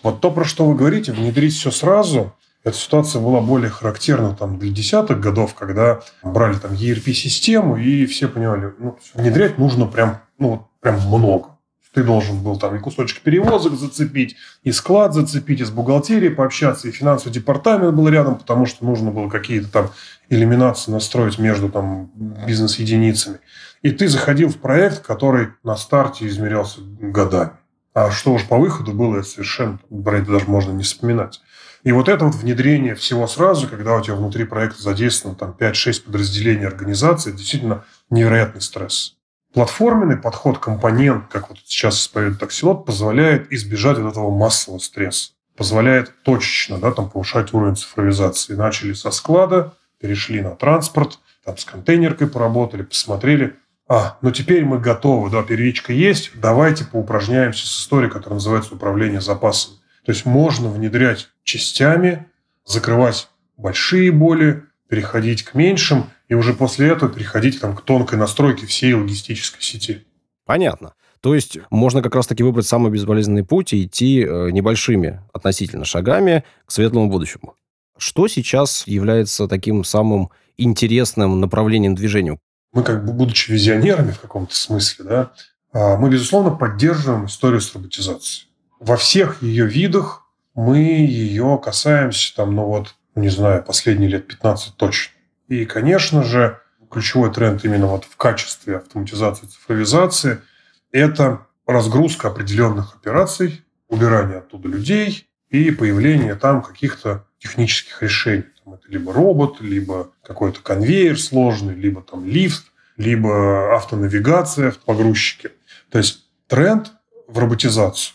Вот 0.03 0.21
то, 0.21 0.31
про 0.31 0.45
что 0.45 0.67
вы 0.67 0.75
говорите, 0.75 1.13
внедрить 1.13 1.55
все 1.55 1.71
сразу, 1.71 2.35
эта 2.65 2.77
ситуация 2.77 3.23
была 3.23 3.41
более 3.41 3.71
характерна 3.71 4.35
там, 4.35 4.59
для 4.59 4.71
десятых 4.71 5.21
годов, 5.21 5.55
когда 5.55 6.01
брали 6.23 6.55
там 6.55 6.73
ERP-систему, 6.73 7.77
и 7.77 8.05
все 8.07 8.29
понимали, 8.29 8.75
ну, 8.79 8.99
внедрять 9.15 9.59
нужно 9.59 9.87
прям, 9.87 10.21
ну, 10.39 10.69
прям 10.81 11.01
много. 11.07 11.57
Ты 11.93 12.05
должен 12.05 12.39
был 12.43 12.57
там 12.57 12.77
и 12.77 12.79
кусочек 12.79 13.23
перевозок 13.23 13.75
зацепить, 13.75 14.37
и 14.63 14.71
склад 14.71 15.13
зацепить, 15.13 15.61
и 15.61 15.65
с 15.65 15.71
бухгалтерией 15.71 16.33
пообщаться, 16.33 16.87
и 16.87 16.93
финансовый 16.93 17.33
департамент 17.33 17.95
был 17.95 18.09
рядом, 18.09 18.39
потому 18.39 18.67
что 18.67 18.85
нужно 18.85 19.11
было 19.11 19.29
какие-то 19.29 19.69
там 19.69 19.91
элиминации 20.29 20.93
настроить 20.93 21.39
между 21.39 21.69
там 21.69 22.11
бизнес-единицами. 22.47 23.41
И 23.83 23.91
ты 23.91 24.07
заходил 24.07 24.51
в 24.51 24.59
проект, 24.59 25.05
который 25.05 25.49
на 25.65 25.77
старте 25.77 26.29
измерялся 26.29 26.81
годами. 26.81 27.53
А 27.93 28.13
что 28.13 28.35
уж 28.35 28.47
по 28.47 28.57
выходу 28.57 28.93
было, 28.93 29.17
это 29.17 29.27
совершенно, 29.27 29.81
про 30.05 30.19
это 30.19 30.31
даже 30.31 30.47
можно 30.47 30.71
не 30.71 30.85
вспоминать. 30.85 31.41
И 31.83 31.93
вот 31.93 32.09
это 32.09 32.27
вот 32.27 32.35
внедрение 32.35 32.95
всего 32.95 33.27
сразу, 33.27 33.67
когда 33.67 33.97
у 33.97 34.03
тебя 34.03 34.15
внутри 34.15 34.45
проекта 34.45 34.83
задействовано 34.83 35.39
там 35.39 35.57
5-6 35.59 36.05
подразделений 36.05 36.67
организации, 36.67 37.33
действительно 37.33 37.85
невероятный 38.11 38.61
стресс. 38.61 39.17
Платформенный 39.52 40.16
подход, 40.16 40.59
компонент, 40.59 41.25
как 41.28 41.49
вот 41.49 41.59
сейчас 41.64 42.00
исповедует 42.00 42.42
Аксилот, 42.42 42.87
позволяет 42.87 43.52
избежать 43.52 43.99
от 43.99 44.12
этого 44.12 44.30
массового 44.30 44.78
стресса. 44.78 45.33
Позволяет 45.57 46.14
точечно 46.23 46.78
да, 46.78 46.92
там, 46.92 47.11
повышать 47.11 47.52
уровень 47.52 47.76
цифровизации. 47.76 48.54
Начали 48.54 48.92
со 48.92 49.11
склада, 49.11 49.75
перешли 50.00 50.40
на 50.40 50.50
транспорт, 50.54 51.19
там 51.45 51.57
с 51.57 51.64
контейнеркой 51.64 52.28
поработали, 52.28 52.83
посмотрели, 52.83 53.57
а, 53.88 54.19
ну 54.23 54.30
теперь 54.30 54.64
мы 54.64 54.78
готовы, 54.78 55.30
да, 55.30 55.42
первичка 55.42 55.92
есть, 55.92 56.30
давайте 56.37 56.85
поупражняемся 56.85 57.66
с 57.66 57.80
историей, 57.80 58.09
которая 58.09 58.35
называется 58.35 58.76
управление 58.76 59.21
запасами. 59.21 59.78
То 60.04 60.12
есть 60.12 60.25
можно 60.25 60.69
внедрять 60.69 61.28
частями, 61.42 62.26
закрывать 62.64 63.28
большие 63.57 64.12
боли, 64.12 64.62
переходить 64.88 65.42
к 65.42 65.54
меньшим, 65.54 66.09
и 66.31 66.35
уже 66.35 66.55
после 66.55 66.89
этого 66.89 67.13
переходить 67.13 67.61
там, 67.61 67.77
к 67.77 67.83
тонкой 67.83 68.17
настройке 68.17 68.65
всей 68.65 68.95
логистической 68.95 69.61
сети. 69.61 70.07
Понятно. 70.47 70.95
То 71.21 71.35
есть 71.35 71.59
можно 71.71 72.03
как 72.03 72.15
раз-таки 72.15 72.45
выбрать 72.45 72.67
самый 72.67 72.93
безболезненный 72.93 73.45
путь 73.45 73.73
и 73.73 73.85
идти 73.85 74.23
э, 74.23 74.51
небольшими 74.53 75.21
относительно 75.35 75.85
шагами 75.85 76.45
к 76.65 76.71
светлому 76.71 77.11
будущему. 77.11 77.57
Что 77.99 78.29
сейчас 78.29 78.87
является 78.87 79.49
таким 79.49 79.83
самым 79.83 80.31
интересным 80.57 81.41
направлением 81.41 81.97
движения? 81.97 82.39
Мы, 82.73 82.85
как 82.85 83.05
бы, 83.05 83.13
будучи 83.13 83.51
визионерами 83.51 84.13
в 84.13 84.21
каком-то 84.21 84.55
смысле, 84.55 85.05
да, 85.05 85.33
а, 85.73 85.97
мы, 85.97 86.11
безусловно, 86.11 86.53
поддерживаем 86.53 87.27
историю 87.27 87.61
с 87.61 87.75
роботизацией. 87.75 88.47
Во 88.79 88.97
всех 88.97 89.43
ее 89.43 89.67
видах 89.67 90.25
мы 90.55 90.79
ее 90.79 91.61
касаемся, 91.63 92.35
там, 92.37 92.55
ну 92.55 92.67
вот, 92.67 92.95
не 93.17 93.29
знаю, 93.29 93.65
последние 93.65 94.09
лет 94.09 94.29
15 94.29 94.77
точно. 94.77 95.13
И, 95.50 95.64
конечно 95.64 96.23
же, 96.23 96.61
ключевой 96.88 97.33
тренд 97.33 97.64
именно 97.64 97.88
вот 97.88 98.04
в 98.04 98.16
качестве 98.16 98.76
автоматизации, 98.76 99.47
цифровизации– 99.47 100.38
это 100.92 101.49
разгрузка 101.66 102.28
определенных 102.28 102.95
операций, 102.95 103.64
убирание 103.88 104.38
оттуда 104.38 104.69
людей 104.69 105.28
и 105.49 105.73
появление 105.73 106.37
там 106.37 106.62
каких-то 106.62 107.26
технических 107.38 108.00
решений. 108.00 108.45
Там 108.64 108.75
это 108.75 108.85
либо 108.87 109.12
робот, 109.12 109.61
либо 109.61 110.12
какой-то 110.23 110.61
конвейер 110.61 111.19
сложный, 111.19 111.75
либо 111.75 112.00
там 112.00 112.25
лифт, 112.25 112.66
либо 112.97 113.75
автонавигация 113.75 114.71
в 114.71 114.78
погрузчике. 114.78 115.50
То 115.90 115.99
есть 115.99 116.26
тренд 116.47 116.92
в 117.26 117.37
роботизацию. 117.37 118.14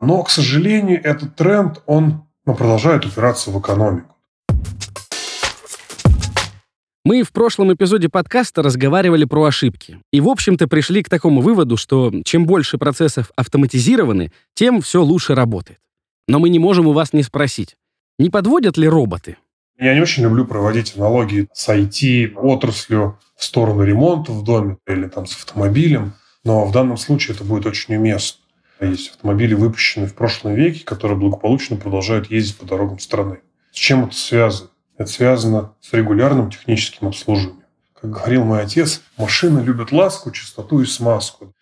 Но, 0.00 0.24
к 0.24 0.30
сожалению, 0.30 1.00
этот 1.04 1.36
тренд, 1.36 1.82
он 1.86 2.26
ну, 2.44 2.54
продолжает 2.56 3.06
упираться 3.06 3.52
в 3.52 3.60
экономику. 3.60 4.13
Мы 7.06 7.22
в 7.22 7.32
прошлом 7.32 7.70
эпизоде 7.70 8.08
подкаста 8.08 8.62
разговаривали 8.62 9.26
про 9.26 9.44
ошибки. 9.44 10.00
И, 10.10 10.22
в 10.22 10.28
общем-то, 10.28 10.66
пришли 10.66 11.02
к 11.02 11.10
такому 11.10 11.42
выводу, 11.42 11.76
что 11.76 12.10
чем 12.24 12.46
больше 12.46 12.78
процессов 12.78 13.30
автоматизированы, 13.36 14.32
тем 14.54 14.80
все 14.80 15.02
лучше 15.02 15.34
работает. 15.34 15.80
Но 16.28 16.38
мы 16.38 16.48
не 16.48 16.58
можем 16.58 16.86
у 16.86 16.94
вас 16.94 17.12
не 17.12 17.22
спросить, 17.22 17.76
не 18.18 18.30
подводят 18.30 18.78
ли 18.78 18.88
роботы? 18.88 19.36
Я 19.78 19.94
не 19.94 20.00
очень 20.00 20.22
люблю 20.22 20.46
проводить 20.46 20.96
аналогии 20.96 21.46
с 21.52 21.68
IT-отраслью 21.68 23.18
в 23.36 23.44
сторону 23.44 23.82
ремонта 23.82 24.32
в 24.32 24.42
доме 24.42 24.78
или 24.86 25.06
там 25.06 25.26
с 25.26 25.36
автомобилем, 25.36 26.14
но 26.42 26.64
в 26.64 26.72
данном 26.72 26.96
случае 26.96 27.34
это 27.34 27.44
будет 27.44 27.66
очень 27.66 27.96
уместно. 27.96 28.40
Есть 28.80 29.10
автомобили, 29.10 29.52
выпущенные 29.52 30.08
в 30.08 30.14
прошлом 30.14 30.54
веке, 30.54 30.82
которые 30.84 31.18
благополучно 31.18 31.76
продолжают 31.76 32.30
ездить 32.30 32.56
по 32.56 32.64
дорогам 32.64 32.98
страны. 32.98 33.40
С 33.72 33.76
чем 33.76 34.04
это 34.04 34.16
связано? 34.16 34.70
Это 34.96 35.10
связано 35.10 35.72
с 35.80 35.92
регулярным 35.92 36.50
техническим 36.50 37.08
обслуживанием. 37.08 37.64
Как 38.00 38.10
говорил 38.10 38.44
мой 38.44 38.62
отец, 38.62 39.00
машины 39.16 39.60
любят 39.60 39.92
ласку, 39.92 40.30
чистоту 40.30 40.80
и 40.80 40.86
смазку. 40.86 41.52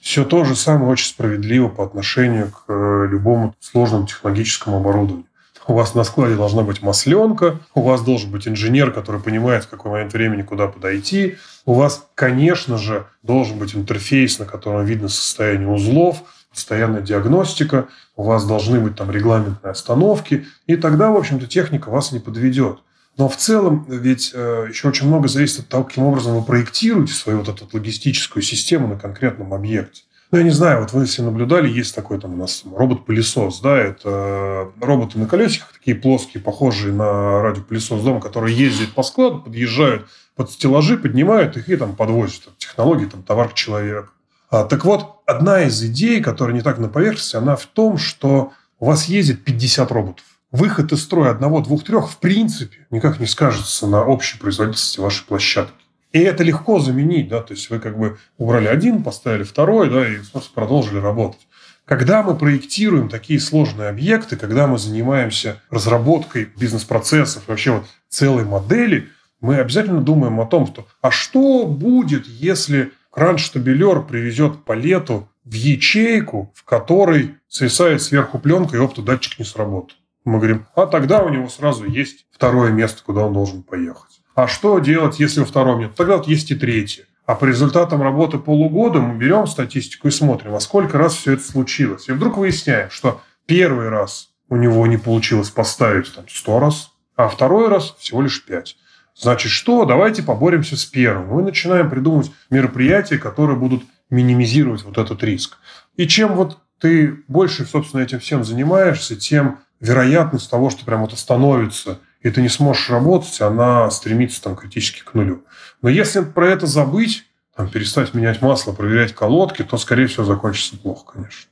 Все 0.00 0.24
то 0.24 0.44
же 0.44 0.56
самое 0.56 0.90
очень 0.90 1.08
справедливо 1.08 1.68
по 1.68 1.84
отношению 1.84 2.50
к 2.50 2.64
э, 2.68 3.06
любому 3.10 3.54
сложному 3.60 4.06
технологическому 4.06 4.78
оборудованию. 4.78 5.26
У 5.66 5.74
вас 5.74 5.94
на 5.94 6.04
складе 6.04 6.34
должна 6.34 6.62
быть 6.62 6.82
масленка, 6.82 7.60
у 7.74 7.82
вас 7.82 8.00
должен 8.00 8.30
быть 8.30 8.48
инженер, 8.48 8.92
который 8.92 9.20
понимает, 9.20 9.64
в 9.64 9.68
какой 9.68 9.92
момент 9.92 10.12
времени 10.12 10.42
куда 10.42 10.66
подойти. 10.66 11.36
У 11.66 11.74
вас, 11.74 12.08
конечно 12.14 12.78
же, 12.78 13.06
должен 13.22 13.58
быть 13.58 13.76
интерфейс, 13.76 14.38
на 14.38 14.46
котором 14.46 14.84
видно 14.84 15.08
состояние 15.08 15.68
узлов, 15.68 16.22
постоянная 16.52 17.00
диагностика, 17.00 17.88
у 18.16 18.24
вас 18.24 18.46
должны 18.46 18.80
быть 18.80 18.96
там 18.96 19.10
регламентные 19.10 19.70
остановки, 19.70 20.46
и 20.66 20.76
тогда, 20.76 21.10
в 21.10 21.16
общем-то, 21.16 21.46
техника 21.46 21.90
вас 21.90 22.12
не 22.12 22.18
подведет. 22.18 22.78
Но 23.16 23.28
в 23.28 23.36
целом 23.36 23.86
ведь 23.88 24.32
э, 24.34 24.66
еще 24.68 24.88
очень 24.88 25.06
много 25.06 25.28
зависит 25.28 25.60
от 25.60 25.68
того, 25.68 25.84
каким 25.84 26.04
образом 26.04 26.34
вы 26.38 26.44
проектируете 26.44 27.12
свою 27.12 27.38
вот 27.40 27.48
эту 27.48 27.68
логистическую 27.72 28.42
систему 28.42 28.88
на 28.88 28.96
конкретном 28.96 29.52
объекте. 29.52 30.02
Ну, 30.32 30.38
я 30.38 30.44
не 30.44 30.50
знаю, 30.50 30.80
вот 30.80 30.92
вы 30.92 31.02
если 31.02 31.22
наблюдали, 31.22 31.68
есть 31.68 31.92
такой 31.92 32.20
там 32.20 32.34
у 32.34 32.36
нас 32.36 32.62
робот-пылесос, 32.64 33.60
да, 33.60 33.76
это 33.76 34.70
роботы 34.80 35.18
на 35.18 35.26
колесиках, 35.26 35.72
такие 35.72 35.96
плоские, 35.96 36.40
похожие 36.40 36.94
на 36.94 37.42
радиопылесос 37.42 38.00
дома, 38.02 38.20
которые 38.20 38.56
ездят 38.56 38.90
по 38.90 39.02
складу, 39.02 39.40
подъезжают 39.40 40.06
под 40.36 40.52
стеллажи, 40.52 40.96
поднимают 40.96 41.56
их 41.56 41.68
и 41.68 41.76
там 41.76 41.96
подвозят. 41.96 42.56
Технологии, 42.58 43.06
там, 43.06 43.24
товар 43.24 43.48
к 43.48 43.54
человеку. 43.54 44.10
А, 44.50 44.64
так 44.64 44.84
вот, 44.84 45.22
одна 45.26 45.62
из 45.62 45.82
идей, 45.82 46.20
которая 46.20 46.54
не 46.54 46.62
так 46.62 46.78
на 46.78 46.88
поверхности, 46.88 47.36
она 47.36 47.54
в 47.54 47.66
том, 47.66 47.98
что 47.98 48.52
у 48.80 48.86
вас 48.86 49.04
ездит 49.04 49.44
50 49.44 49.90
роботов. 49.92 50.24
Выход 50.50 50.90
из 50.90 51.02
строя 51.02 51.30
одного, 51.30 51.60
двух, 51.60 51.84
трех 51.84 52.10
в 52.10 52.16
принципе 52.18 52.78
никак 52.90 53.20
не 53.20 53.26
скажется 53.26 53.86
на 53.86 54.04
общей 54.04 54.38
производительности 54.38 54.98
вашей 54.98 55.24
площадки. 55.24 55.74
И 56.12 56.18
это 56.18 56.42
легко 56.42 56.80
заменить, 56.80 57.28
да, 57.28 57.40
то 57.40 57.54
есть 57.54 57.70
вы 57.70 57.78
как 57.78 57.96
бы 57.96 58.18
убрали 58.36 58.66
один, 58.66 59.04
поставили 59.04 59.44
второй, 59.44 59.88
да, 59.88 60.08
и 60.08 60.18
продолжили 60.52 60.98
работать. 60.98 61.46
Когда 61.84 62.24
мы 62.24 62.36
проектируем 62.36 63.08
такие 63.08 63.38
сложные 63.38 63.88
объекты, 63.88 64.36
когда 64.36 64.66
мы 64.66 64.78
занимаемся 64.78 65.60
разработкой 65.70 66.48
бизнес-процессов, 66.56 67.44
вообще 67.46 67.72
вот 67.72 67.84
целой 68.08 68.44
модели, 68.44 69.08
мы 69.40 69.58
обязательно 69.58 70.00
думаем 70.00 70.40
о 70.40 70.46
том, 70.46 70.66
что 70.66 70.88
а 71.00 71.12
что 71.12 71.64
будет, 71.66 72.26
если 72.26 72.92
кран-штабелер 73.10 74.02
привезет 74.02 74.64
палету 74.64 75.28
в 75.44 75.52
ячейку, 75.52 76.52
в 76.54 76.64
которой 76.64 77.36
свисает 77.48 78.02
сверху 78.02 78.38
пленка, 78.38 78.76
и 78.76 78.80
оптодатчик 78.80 79.38
не 79.38 79.44
сработал. 79.44 79.96
Мы 80.24 80.38
говорим, 80.38 80.66
а 80.74 80.86
тогда 80.86 81.22
у 81.22 81.28
него 81.30 81.48
сразу 81.48 81.86
есть 81.86 82.26
второе 82.30 82.70
место, 82.70 83.02
куда 83.04 83.22
он 83.22 83.32
должен 83.32 83.62
поехать. 83.62 84.20
А 84.34 84.46
что 84.46 84.78
делать, 84.78 85.18
если 85.18 85.40
у 85.40 85.44
второго 85.44 85.80
нет? 85.80 85.94
Тогда 85.94 86.18
вот 86.18 86.28
есть 86.28 86.50
и 86.50 86.54
третье. 86.54 87.04
А 87.26 87.34
по 87.34 87.44
результатам 87.44 88.02
работы 88.02 88.38
полугода 88.38 89.00
мы 89.00 89.16
берем 89.16 89.46
статистику 89.46 90.08
и 90.08 90.10
смотрим, 90.10 90.54
а 90.54 90.60
сколько 90.60 90.98
раз 90.98 91.14
все 91.14 91.34
это 91.34 91.42
случилось. 91.42 92.08
И 92.08 92.12
вдруг 92.12 92.36
выясняем, 92.36 92.90
что 92.90 93.20
первый 93.46 93.88
раз 93.88 94.30
у 94.48 94.56
него 94.56 94.86
не 94.86 94.96
получилось 94.96 95.50
поставить 95.50 96.12
там, 96.14 96.24
100 96.28 96.58
раз, 96.58 96.92
а 97.16 97.28
второй 97.28 97.68
раз 97.68 97.94
всего 97.98 98.22
лишь 98.22 98.44
5. 98.44 98.76
Значит, 99.20 99.52
что? 99.52 99.84
Давайте 99.84 100.22
поборемся 100.22 100.76
с 100.76 100.86
первым. 100.86 101.28
Мы 101.28 101.42
начинаем 101.42 101.90
придумывать 101.90 102.32
мероприятия, 102.48 103.18
которые 103.18 103.58
будут 103.58 103.82
минимизировать 104.08 104.82
вот 104.82 104.96
этот 104.96 105.22
риск. 105.22 105.58
И 105.96 106.08
чем 106.08 106.34
вот 106.34 106.58
ты 106.78 107.22
больше, 107.28 107.66
собственно, 107.66 108.00
этим 108.00 108.18
всем 108.18 108.44
занимаешься, 108.44 109.16
тем 109.16 109.58
вероятность 109.78 110.50
того, 110.50 110.70
что 110.70 110.86
прям 110.86 111.02
вот 111.02 111.12
остановится, 111.12 112.00
и 112.22 112.30
ты 112.30 112.40
не 112.40 112.48
сможешь 112.48 112.88
работать, 112.88 113.38
она 113.42 113.90
стремится 113.90 114.42
там 114.42 114.56
критически 114.56 115.02
к 115.02 115.12
нулю. 115.12 115.44
Но 115.82 115.90
если 115.90 116.20
про 116.20 116.48
это 116.48 116.66
забыть, 116.66 117.26
там, 117.54 117.68
перестать 117.68 118.14
менять 118.14 118.40
масло, 118.40 118.72
проверять 118.72 119.14
колодки, 119.14 119.62
то, 119.62 119.76
скорее 119.76 120.06
всего, 120.06 120.24
закончится 120.24 120.78
плохо, 120.78 121.12
конечно. 121.12 121.50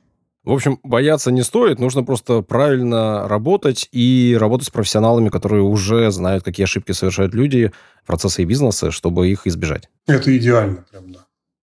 В 0.49 0.51
общем, 0.51 0.79
бояться 0.81 1.31
не 1.31 1.43
стоит, 1.43 1.77
нужно 1.77 2.03
просто 2.03 2.41
правильно 2.41 3.27
работать 3.27 3.87
и 3.91 4.35
работать 4.39 4.65
с 4.65 4.71
профессионалами, 4.71 5.29
которые 5.29 5.61
уже 5.61 6.09
знают, 6.09 6.43
какие 6.43 6.63
ошибки 6.63 6.91
совершают 6.91 7.35
люди, 7.35 7.71
процессы 8.07 8.41
и 8.41 8.45
бизнесы, 8.45 8.89
чтобы 8.89 9.29
их 9.29 9.45
избежать. 9.45 9.89
Это 10.07 10.35
идеально, 10.35 10.85
прям, 10.89 11.11
да. 11.11 11.19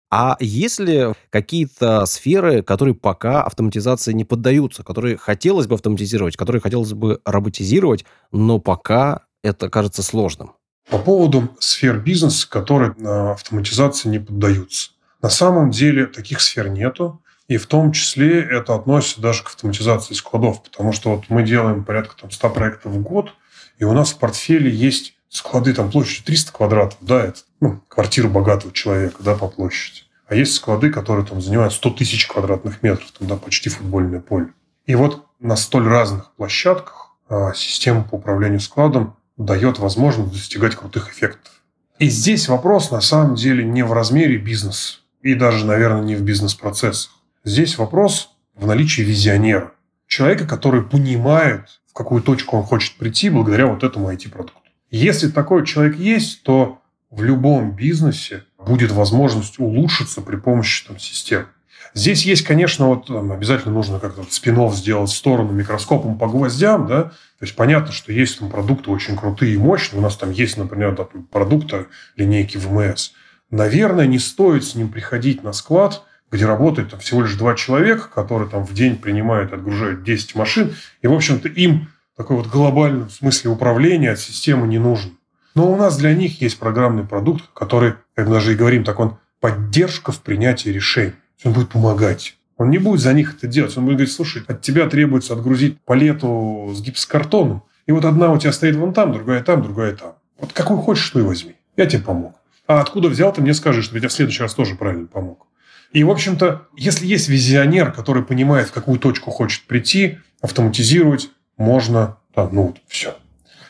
А 0.09 0.37
есть 0.39 0.79
ли 0.79 1.15
какие-то 1.31 2.07
сферы, 2.07 2.63
которые 2.63 2.95
пока 2.95 3.43
автоматизации 3.43 4.13
не 4.13 4.25
поддаются, 4.25 4.85
которые 4.85 5.17
хотелось 5.17 5.67
бы 5.67 5.75
автоматизировать, 5.75 6.37
которые 6.37 6.63
хотелось 6.63 6.93
бы 6.93 7.21
роботизировать, 7.25 8.05
но 8.31 8.61
пока 8.61 9.23
это 9.43 9.69
кажется 9.69 10.05
сложным? 10.05 10.53
По 10.89 11.01
поводу 11.01 11.57
сфер 11.59 11.99
бизнеса, 11.99 12.49
которые 12.49 12.93
автоматизации 13.33 14.11
не 14.11 14.21
поддаются. 14.21 14.91
На 15.23 15.29
самом 15.29 15.73
деле 15.73 16.07
таких 16.07 16.41
сфер 16.41 16.69
нету. 16.69 17.21
И 17.49 17.59
в 17.59 17.67
том 17.67 17.93
числе 17.93 18.41
это 18.41 18.75
относится 18.75 19.21
даже 19.21 19.45
к 19.45 19.49
автоматизации 19.49 20.15
складов, 20.15 20.63
потому 20.63 20.93
что 20.93 21.15
вот 21.15 21.25
мы 21.29 21.45
делаем 21.45 21.85
порядка 21.85 22.17
там, 22.21 22.31
100 22.31 22.51
проектов 22.51 22.93
в 22.93 23.01
год, 23.03 23.33
и 23.79 23.85
у 23.85 23.93
нас 23.93 24.13
в 24.13 24.19
портфеле 24.19 24.71
есть 24.71 25.17
склады 25.29 25.75
там 25.75 25.91
площадью 25.91 26.25
300 26.25 26.53
квадратов, 26.53 26.99
да, 27.01 27.25
это 27.25 27.41
ну, 27.61 27.81
квартира 27.89 28.29
богатого 28.29 28.73
человека, 28.73 29.23
да, 29.23 29.35
по 29.35 29.49
площади. 29.49 30.03
А 30.29 30.35
есть 30.35 30.55
склады, 30.55 30.91
которые 30.91 31.25
там 31.25 31.41
занимают 31.41 31.73
100 31.73 31.91
тысяч 31.91 32.27
квадратных 32.27 32.83
метров, 32.83 33.11
там, 33.13 33.29
да, 33.29 33.37
почти 33.37 33.69
футбольное 33.69 34.21
поле. 34.21 34.49
И 34.87 34.95
вот 34.95 35.25
на 35.39 35.57
столь 35.57 35.87
разных 35.87 36.33
площадках 36.33 37.15
а, 37.29 37.53
система 37.55 38.03
по 38.03 38.17
управлению 38.17 38.61
складом 38.61 39.17
дает 39.37 39.79
возможность 39.79 40.33
достигать 40.33 40.75
крутых 40.75 41.13
эффектов. 41.13 41.53
И 41.99 42.09
здесь 42.09 42.49
вопрос 42.49 42.91
на 42.91 43.01
самом 43.01 43.37
деле 43.37 43.65
не 43.65 43.83
в 43.83 43.93
размере 43.93 44.37
бизнеса 44.37 44.99
и 45.23 45.35
даже, 45.35 45.65
наверное, 45.65 46.03
не 46.03 46.15
в 46.15 46.23
бизнес-процессах. 46.23 47.13
Здесь 47.47 47.79
вопрос 47.79 48.31
в 48.57 48.67
наличии 48.67 49.03
визионера. 49.03 49.71
Человека, 50.09 50.49
который 50.49 50.83
понимает, 50.83 51.81
в 51.89 51.93
какую 51.93 52.21
точку 52.21 52.57
он 52.57 52.65
хочет 52.65 52.97
прийти 52.97 53.31
благодаря 53.31 53.69
вот 53.69 53.85
этому 53.85 54.11
IT-продукту. 54.11 54.59
Если 54.91 55.29
такой 55.29 55.65
человек 55.65 55.97
есть, 55.97 56.43
то 56.43 56.81
в 57.09 57.23
любом 57.23 57.71
бизнесе 57.71 58.43
будет 58.59 58.91
возможность 58.91 59.61
улучшиться 59.61 60.23
при 60.23 60.35
помощи 60.35 60.89
там, 60.89 60.99
систем. 60.99 61.47
Здесь 61.95 62.27
есть, 62.27 62.43
конечно, 62.43 62.89
вот 62.89 63.07
там, 63.07 63.31
обязательно 63.31 63.75
нужно 63.75 64.01
как-то 64.01 64.23
вот 64.23 64.33
спин 64.33 64.69
сделать 64.73 65.11
в 65.11 65.17
сторону 65.17 65.53
микроскопом 65.53 66.19
по 66.19 66.27
гвоздям, 66.27 66.89
да, 66.89 67.05
то 67.05 67.43
есть 67.43 67.55
понятно, 67.55 67.93
что 67.93 68.11
есть 68.11 68.41
там 68.41 68.51
продукты 68.51 68.91
очень 68.91 69.17
крутые 69.17 69.55
и 69.55 69.59
мощные. 69.59 70.01
У 70.01 70.03
нас 70.03 70.17
там 70.17 70.33
есть, 70.33 70.57
например, 70.57 70.97
да, 70.97 71.07
продукты 71.31 71.87
линейки 72.17 72.57
ВМС. 72.57 73.13
Наверное, 73.53 74.09
не 74.09 74.19
стоит 74.19 74.65
с 74.65 74.75
ним 74.75 74.89
приходить 74.89 75.45
на 75.45 75.53
склад, 75.53 76.03
где 76.31 76.47
работает 76.47 76.91
там, 76.91 77.01
всего 77.01 77.23
лишь 77.23 77.35
два 77.35 77.55
человека, 77.55 78.09
которые 78.13 78.49
там 78.49 78.65
в 78.65 78.75
день 78.75 78.97
принимают, 78.97 79.53
отгружают 79.53 80.03
10 80.03 80.35
машин. 80.35 80.75
И, 81.03 81.07
в 81.07 81.13
общем-то, 81.13 81.49
им 81.49 81.89
такой 82.17 82.37
вот 82.37 82.47
глобальный 82.47 83.09
смысле 83.11 83.51
управления 83.51 84.13
от 84.13 84.19
системы 84.19 84.67
не 84.67 84.79
нужен. 84.79 85.17
Но 85.55 85.73
у 85.73 85.77
нас 85.77 85.97
для 85.97 86.15
них 86.15 86.41
есть 86.41 86.59
программный 86.59 87.05
продукт, 87.05 87.45
который, 87.55 87.95
как 88.15 88.27
мы 88.27 88.35
даже 88.35 88.53
и 88.53 88.57
говорим, 88.57 88.85
так 88.85 88.99
он 89.01 89.17
поддержка 89.41 90.13
в 90.13 90.21
принятии 90.21 90.71
решений. 90.71 91.15
Он 91.45 91.53
будет 91.53 91.71
помогать. 91.71 92.37
Он 92.59 92.71
не 92.71 92.79
будет 92.79 93.01
за 93.01 93.13
них 93.13 93.37
это 93.37 93.47
делать. 93.47 93.77
Он 93.77 93.85
будет 93.85 93.97
говорить, 93.97 94.15
слушай, 94.15 94.43
от 94.47 94.63
тебя 94.63 94.89
требуется 94.89 95.35
отгрузить 95.35 95.81
палету 95.83 96.73
с 96.75 96.81
гипсокартоном. 96.81 97.63
И 97.87 97.93
вот 97.93 98.05
одна 98.05 98.33
у 98.33 98.39
тебя 98.39 98.53
стоит 98.53 98.77
вон 98.77 98.93
там, 98.93 99.13
другая 99.13 99.43
там, 99.43 99.63
другая 99.63 99.95
там. 99.95 100.15
Вот 100.39 100.53
какую 100.53 100.81
хочешь, 100.81 101.09
то 101.11 101.21
и 101.21 101.23
возьми. 101.23 101.55
Я 101.77 101.87
тебе 101.87 102.03
помог. 102.03 102.35
А 102.67 102.81
откуда 102.81 103.09
взял, 103.09 103.33
ты 103.33 103.41
мне 103.41 103.55
скажи, 103.55 103.83
что 103.83 103.95
я 103.95 104.01
тебе 104.01 104.09
в 104.09 104.13
следующий 104.13 104.43
раз 104.43 104.55
тоже 104.55 104.75
правильно 104.75 105.07
помог. 105.07 105.47
И, 105.93 106.05
в 106.05 106.11
общем-то, 106.11 106.69
если 106.77 107.07
есть 107.07 107.29
визионер, 107.29 107.93
который 107.93 108.23
понимает, 108.23 108.69
в 108.69 108.73
какую 108.73 108.99
точку 108.99 109.31
хочет 109.31 109.65
прийти, 109.65 110.19
автоматизировать 110.41 111.31
можно, 111.57 112.19
да, 112.35 112.49
ну 112.51 112.69
вот, 112.69 112.79
все. 112.87 113.17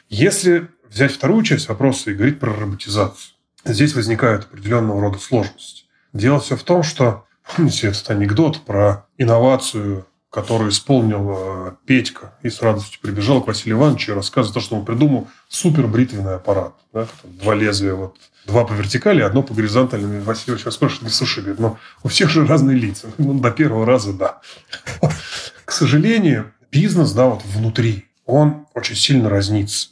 Если 0.09 0.69
взять 0.89 1.13
вторую 1.13 1.43
часть 1.43 1.69
вопроса 1.69 2.11
и 2.11 2.15
говорить 2.15 2.41
про 2.41 2.53
роботизацию, 2.53 3.35
здесь 3.65 3.95
возникают 3.95 4.45
определенного 4.45 5.01
рода 5.01 5.19
сложности. 5.19 5.85
Дело 6.13 6.41
все 6.41 6.57
в 6.57 6.63
том, 6.63 6.83
что 6.83 7.27
Помните 7.55 7.89
этот 7.89 8.11
анекдот 8.11 8.61
про 8.63 9.07
инновацию, 9.19 10.07
которую 10.37 10.69
исполнил 10.69 11.79
Петька 11.87 12.35
и 12.43 12.51
с 12.51 12.61
радостью 12.61 13.01
прибежал 13.01 13.41
к 13.43 13.47
Василию 13.47 13.79
Ивановичу 13.79 14.13
и 14.13 14.15
рассказывает 14.15 14.53
то, 14.53 14.61
что 14.61 14.77
он 14.77 14.85
придумал 14.85 15.29
супер 15.49 15.87
бритвенный 15.87 16.35
аппарат. 16.35 16.75
Да? 16.93 17.07
Два 17.25 17.55
лезвия, 17.55 17.95
вот, 17.95 18.19
два 18.45 18.67
по 18.67 18.75
вертикали, 18.75 19.23
одно 19.23 19.43
по 19.43 19.55
горизонтали. 19.55 20.05
Василий 20.21 20.59
Иванович 20.59 20.75
спрашивает, 20.75 21.15
слушай, 21.15 21.41
говорит, 21.43 21.59
ну, 21.59 21.79
у 22.03 22.09
всех 22.09 22.29
же 22.29 22.47
разные 22.47 22.77
лица. 22.77 23.09
Ну, 23.17 23.33
до 23.41 23.51
первого 23.51 23.87
раза 23.87 24.13
да. 24.13 24.41
К 25.65 25.73
сожалению, 25.73 26.53
бизнес, 26.71 27.13
да, 27.13 27.29
вот 27.29 27.43
внутри, 27.47 28.05
он 28.27 28.67
очень 28.75 28.97
сильно 28.97 29.31
разнится. 29.31 29.89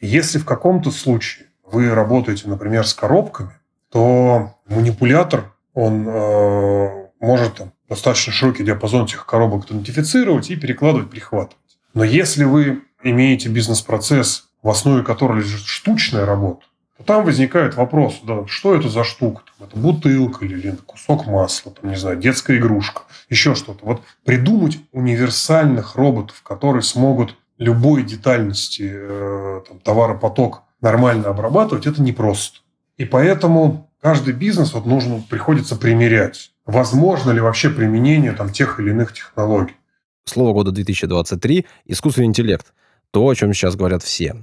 Если 0.00 0.38
в 0.40 0.44
каком-то 0.44 0.90
случае 0.90 1.46
вы 1.64 1.94
работаете, 1.94 2.48
например, 2.48 2.84
с 2.84 2.94
коробками, 2.94 3.52
то 3.92 4.56
манипулятор 4.66 5.52
он 5.72 6.04
э, 6.08 7.03
может 7.24 7.56
там, 7.56 7.72
достаточно 7.88 8.32
широкий 8.32 8.64
диапазон 8.64 9.04
этих 9.04 9.26
коробок 9.26 9.66
идентифицировать 9.66 10.50
и 10.50 10.56
перекладывать, 10.56 11.10
перехватывать. 11.10 11.56
Но 11.94 12.04
если 12.04 12.44
вы 12.44 12.82
имеете 13.02 13.48
бизнес-процесс, 13.48 14.48
в 14.62 14.68
основе 14.68 15.02
которого 15.02 15.38
лежит 15.38 15.64
штучная 15.64 16.24
работа, 16.26 16.64
то 16.96 17.04
там 17.04 17.24
возникает 17.24 17.74
вопрос, 17.74 18.20
да, 18.22 18.46
что 18.46 18.74
это 18.74 18.88
за 18.88 19.04
штука? 19.04 19.42
Там, 19.58 19.68
это 19.68 19.76
бутылка 19.76 20.44
или, 20.44 20.58
или 20.58 20.76
кусок 20.86 21.26
масла, 21.26 21.72
там, 21.72 21.90
не 21.90 21.96
знаю, 21.96 22.16
детская 22.16 22.56
игрушка, 22.56 23.02
еще 23.28 23.54
что-то. 23.54 23.84
Вот 23.84 24.02
придумать 24.24 24.78
универсальных 24.92 25.96
роботов, 25.96 26.40
которые 26.42 26.82
смогут 26.82 27.36
любой 27.58 28.04
детальности 28.04 28.90
э, 28.94 29.60
там, 29.68 29.80
товаропоток 29.80 30.62
нормально 30.80 31.28
обрабатывать, 31.28 31.86
это 31.86 32.00
непросто. 32.02 32.58
И 32.96 33.04
поэтому 33.04 33.90
каждый 34.00 34.34
бизнес 34.34 34.72
вот 34.72 34.86
нужно, 34.86 35.22
приходится 35.28 35.76
примерять. 35.76 36.52
Возможно 36.66 37.30
ли 37.30 37.40
вообще 37.40 37.68
применение 37.70 38.32
там, 38.32 38.50
тех 38.50 38.80
или 38.80 38.90
иных 38.90 39.12
технологий? 39.12 39.76
Слово 40.24 40.52
года 40.54 40.70
2023– 40.70 41.66
искусственный 41.84 42.26
интеллект. 42.26 42.72
То, 43.10 43.28
о 43.28 43.34
чем 43.34 43.52
сейчас 43.52 43.76
говорят 43.76 44.02
все. 44.02 44.34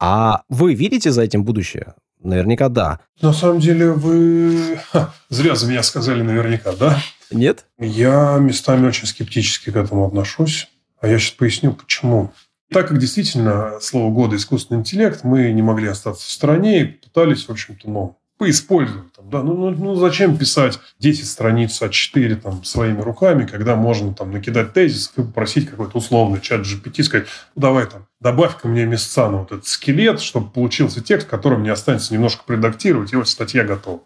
А 0.00 0.42
вы 0.48 0.74
видите 0.74 1.12
за 1.12 1.22
этим 1.22 1.44
будущее? 1.44 1.94
Наверняка 2.22 2.68
да. 2.68 3.00
На 3.22 3.32
самом 3.32 3.60
деле 3.60 3.92
вы... 3.92 4.78
Ха, 4.90 5.14
зря 5.28 5.54
за 5.54 5.68
меня 5.68 5.82
сказали 5.82 6.22
наверняка, 6.22 6.72
да? 6.72 6.98
Нет? 7.30 7.66
Я 7.78 8.38
местами 8.38 8.86
очень 8.86 9.06
скептически 9.06 9.70
к 9.70 9.76
этому 9.76 10.06
отношусь. 10.06 10.68
А 11.00 11.06
я 11.06 11.18
сейчас 11.18 11.32
поясню, 11.32 11.72
почему. 11.72 12.32
Так 12.70 12.88
как 12.88 12.98
действительно 12.98 13.78
слово 13.80 14.12
года 14.12 14.36
искусственный 14.36 14.80
интеллект, 14.80 15.24
мы 15.24 15.50
не 15.52 15.62
могли 15.62 15.88
остаться 15.88 16.26
в 16.26 16.30
стороне 16.30 16.82
и 16.82 16.84
пытались, 16.84 17.46
в 17.46 17.50
общем-то, 17.50 17.88
ну, 17.88 18.19
поиспользовать. 18.40 19.12
Там, 19.12 19.28
да? 19.28 19.42
ну, 19.42 19.54
ну, 19.54 19.70
ну, 19.70 19.94
зачем 19.96 20.38
писать 20.38 20.80
10 20.98 21.28
страниц 21.28 21.82
А4 21.82 22.36
там, 22.36 22.64
своими 22.64 23.02
руками, 23.02 23.44
когда 23.44 23.76
можно 23.76 24.14
там, 24.14 24.32
накидать 24.32 24.72
тезис 24.72 25.12
и 25.14 25.20
попросить 25.20 25.68
какой-то 25.68 25.98
условный 25.98 26.40
чат 26.40 26.62
GPT, 26.62 27.02
сказать, 27.02 27.26
ну, 27.54 27.60
давай 27.60 27.86
там, 27.86 28.06
добавь-ка 28.18 28.66
мне 28.66 28.86
места 28.86 29.28
на 29.28 29.40
вот 29.40 29.52
этот 29.52 29.66
скелет, 29.66 30.22
чтобы 30.22 30.50
получился 30.50 31.02
текст, 31.02 31.28
который 31.28 31.58
мне 31.58 31.70
останется 31.70 32.14
немножко 32.14 32.42
предактировать, 32.46 33.12
и 33.12 33.16
вот 33.16 33.28
статья 33.28 33.62
готова. 33.62 34.00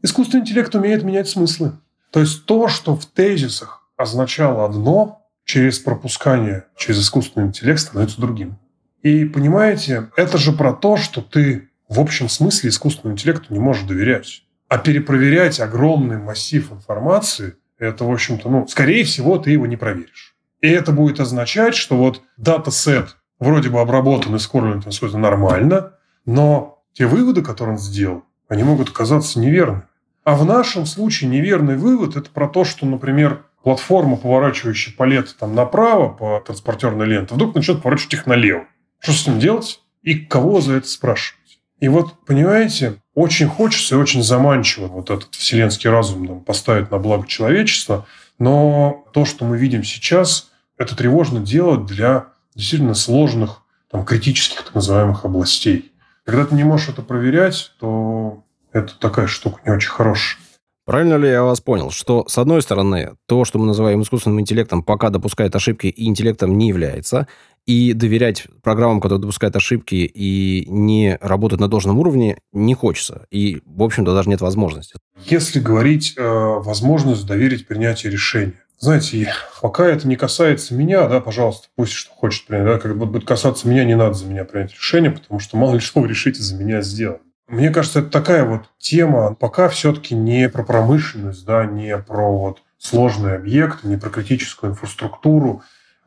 Искусственный 0.00 0.42
интеллект 0.42 0.72
умеет 0.76 1.02
менять 1.02 1.28
смыслы. 1.28 1.72
То 2.12 2.20
есть 2.20 2.46
то, 2.46 2.68
что 2.68 2.96
в 2.96 3.04
тезисах 3.06 3.88
означало 3.96 4.64
одно, 4.64 5.26
через 5.44 5.80
пропускание, 5.80 6.66
через 6.76 7.00
искусственный 7.00 7.48
интеллект 7.48 7.80
становится 7.80 8.20
другим. 8.20 8.60
И 9.02 9.24
понимаете, 9.24 10.08
это 10.16 10.38
же 10.38 10.52
про 10.52 10.72
то, 10.72 10.96
что 10.96 11.20
ты 11.20 11.71
в 11.92 12.00
общем 12.00 12.28
смысле 12.28 12.70
искусственному 12.70 13.14
интеллекту 13.14 13.52
не 13.52 13.58
может 13.58 13.86
доверять. 13.86 14.44
А 14.68 14.78
перепроверять 14.78 15.60
огромный 15.60 16.16
массив 16.16 16.72
информации, 16.72 17.56
это, 17.78 18.04
в 18.04 18.10
общем-то, 18.10 18.48
ну, 18.48 18.66
скорее 18.66 19.04
всего, 19.04 19.36
ты 19.36 19.50
его 19.50 19.66
не 19.66 19.76
проверишь. 19.76 20.34
И 20.62 20.68
это 20.68 20.92
будет 20.92 21.20
означать, 21.20 21.74
что 21.74 21.96
вот 21.96 22.22
датасет 22.38 23.16
вроде 23.38 23.68
бы 23.68 23.80
обработан 23.80 24.34
и 24.36 24.38
скорлен 24.38 24.82
нормально, 25.14 25.94
но 26.24 26.82
те 26.94 27.06
выводы, 27.06 27.42
которые 27.42 27.74
он 27.74 27.78
сделал, 27.78 28.24
они 28.48 28.62
могут 28.62 28.88
оказаться 28.88 29.38
неверными. 29.38 29.82
А 30.24 30.36
в 30.36 30.46
нашем 30.46 30.86
случае 30.86 31.28
неверный 31.28 31.76
вывод– 31.76 32.16
это 32.16 32.30
про 32.30 32.48
то, 32.48 32.64
что, 32.64 32.86
например, 32.86 33.44
платформа, 33.62 34.16
поворачивающая 34.16 34.94
палет 34.96 35.36
там 35.38 35.54
направо 35.54 36.08
по 36.08 36.40
транспортерной 36.40 37.06
ленте, 37.06 37.34
вдруг 37.34 37.54
начнет 37.54 37.82
поворачивать 37.82 38.14
их 38.14 38.26
налево. 38.26 38.64
Что 39.00 39.12
с 39.12 39.26
ним 39.26 39.40
делать? 39.40 39.82
И 40.02 40.14
кого 40.14 40.60
за 40.60 40.74
это 40.74 40.88
спрашивать? 40.88 41.41
И 41.82 41.88
вот, 41.88 42.24
понимаете, 42.24 43.02
очень 43.12 43.48
хочется 43.48 43.96
и 43.96 43.98
очень 43.98 44.22
заманчиво 44.22 44.86
вот 44.86 45.10
этот 45.10 45.34
вселенский 45.34 45.90
разум 45.90 46.28
там, 46.28 46.40
поставить 46.40 46.92
на 46.92 46.98
благо 46.98 47.26
человечества, 47.26 48.06
но 48.38 49.04
то, 49.12 49.24
что 49.24 49.44
мы 49.44 49.58
видим 49.58 49.82
сейчас, 49.82 50.52
это 50.78 50.94
тревожно 50.94 51.40
делать 51.40 51.84
для 51.84 52.26
действительно 52.54 52.94
сложных, 52.94 53.62
там, 53.90 54.04
критических 54.04 54.62
так 54.62 54.76
называемых 54.76 55.24
областей. 55.24 55.90
Когда 56.24 56.46
ты 56.46 56.54
не 56.54 56.62
можешь 56.62 56.88
это 56.88 57.02
проверять, 57.02 57.72
то 57.80 58.44
это 58.72 58.96
такая 58.96 59.26
штука 59.26 59.60
не 59.66 59.72
очень 59.72 59.90
хорошая. 59.90 60.38
Правильно 60.84 61.14
ли 61.14 61.28
я 61.28 61.42
вас 61.42 61.60
понял, 61.60 61.90
что, 61.90 62.24
с 62.28 62.38
одной 62.38 62.62
стороны, 62.62 63.16
то, 63.26 63.44
что 63.44 63.58
мы 63.58 63.66
называем 63.66 64.02
искусственным 64.02 64.40
интеллектом, 64.40 64.82
пока 64.82 65.10
допускает 65.10 65.54
ошибки 65.56 65.86
и 65.86 66.06
интеллектом 66.06 66.56
не 66.58 66.68
является, 66.68 67.26
и 67.66 67.92
доверять 67.92 68.46
программам, 68.62 69.00
которые 69.00 69.20
допускают 69.20 69.54
ошибки 69.56 69.94
и 69.94 70.66
не 70.68 71.16
работают 71.20 71.60
на 71.60 71.68
должном 71.68 71.98
уровне, 71.98 72.38
не 72.52 72.74
хочется. 72.74 73.26
И, 73.30 73.62
в 73.64 73.82
общем-то, 73.82 74.14
даже 74.14 74.28
нет 74.28 74.40
возможности. 74.40 74.96
Если 75.26 75.60
говорить 75.60 76.14
э, 76.16 76.22
возможность 76.22 77.26
доверить 77.26 77.66
принятие 77.66 78.12
решения. 78.12 78.54
Знаете, 78.78 79.32
пока 79.60 79.86
это 79.86 80.08
не 80.08 80.16
касается 80.16 80.74
меня, 80.74 81.06
да, 81.06 81.20
пожалуйста, 81.20 81.68
пусть 81.76 81.92
что 81.92 82.12
хочет 82.12 82.46
принять. 82.46 82.66
Да, 82.66 82.78
как 82.78 82.98
будет 82.98 83.24
касаться 83.24 83.68
меня, 83.68 83.84
не 83.84 83.94
надо 83.94 84.14
за 84.14 84.26
меня 84.26 84.44
принять 84.44 84.72
решение, 84.72 85.12
потому 85.12 85.38
что 85.38 85.56
мало 85.56 85.74
ли 85.74 85.80
что 85.80 86.00
вы 86.00 86.08
решите 86.08 86.42
за 86.42 86.56
меня 86.56 86.82
сделать. 86.82 87.20
Мне 87.46 87.70
кажется, 87.70 88.00
это 88.00 88.10
такая 88.10 88.44
вот 88.44 88.62
тема, 88.78 89.34
пока 89.34 89.68
все-таки 89.68 90.14
не 90.14 90.48
про 90.48 90.64
промышленность, 90.64 91.44
да, 91.44 91.64
не 91.64 91.96
про 91.96 92.36
вот 92.36 92.62
сложный 92.78 93.36
объект, 93.36 93.84
не 93.84 93.96
про 93.96 94.10
критическую 94.10 94.72
инфраструктуру, 94.72 95.62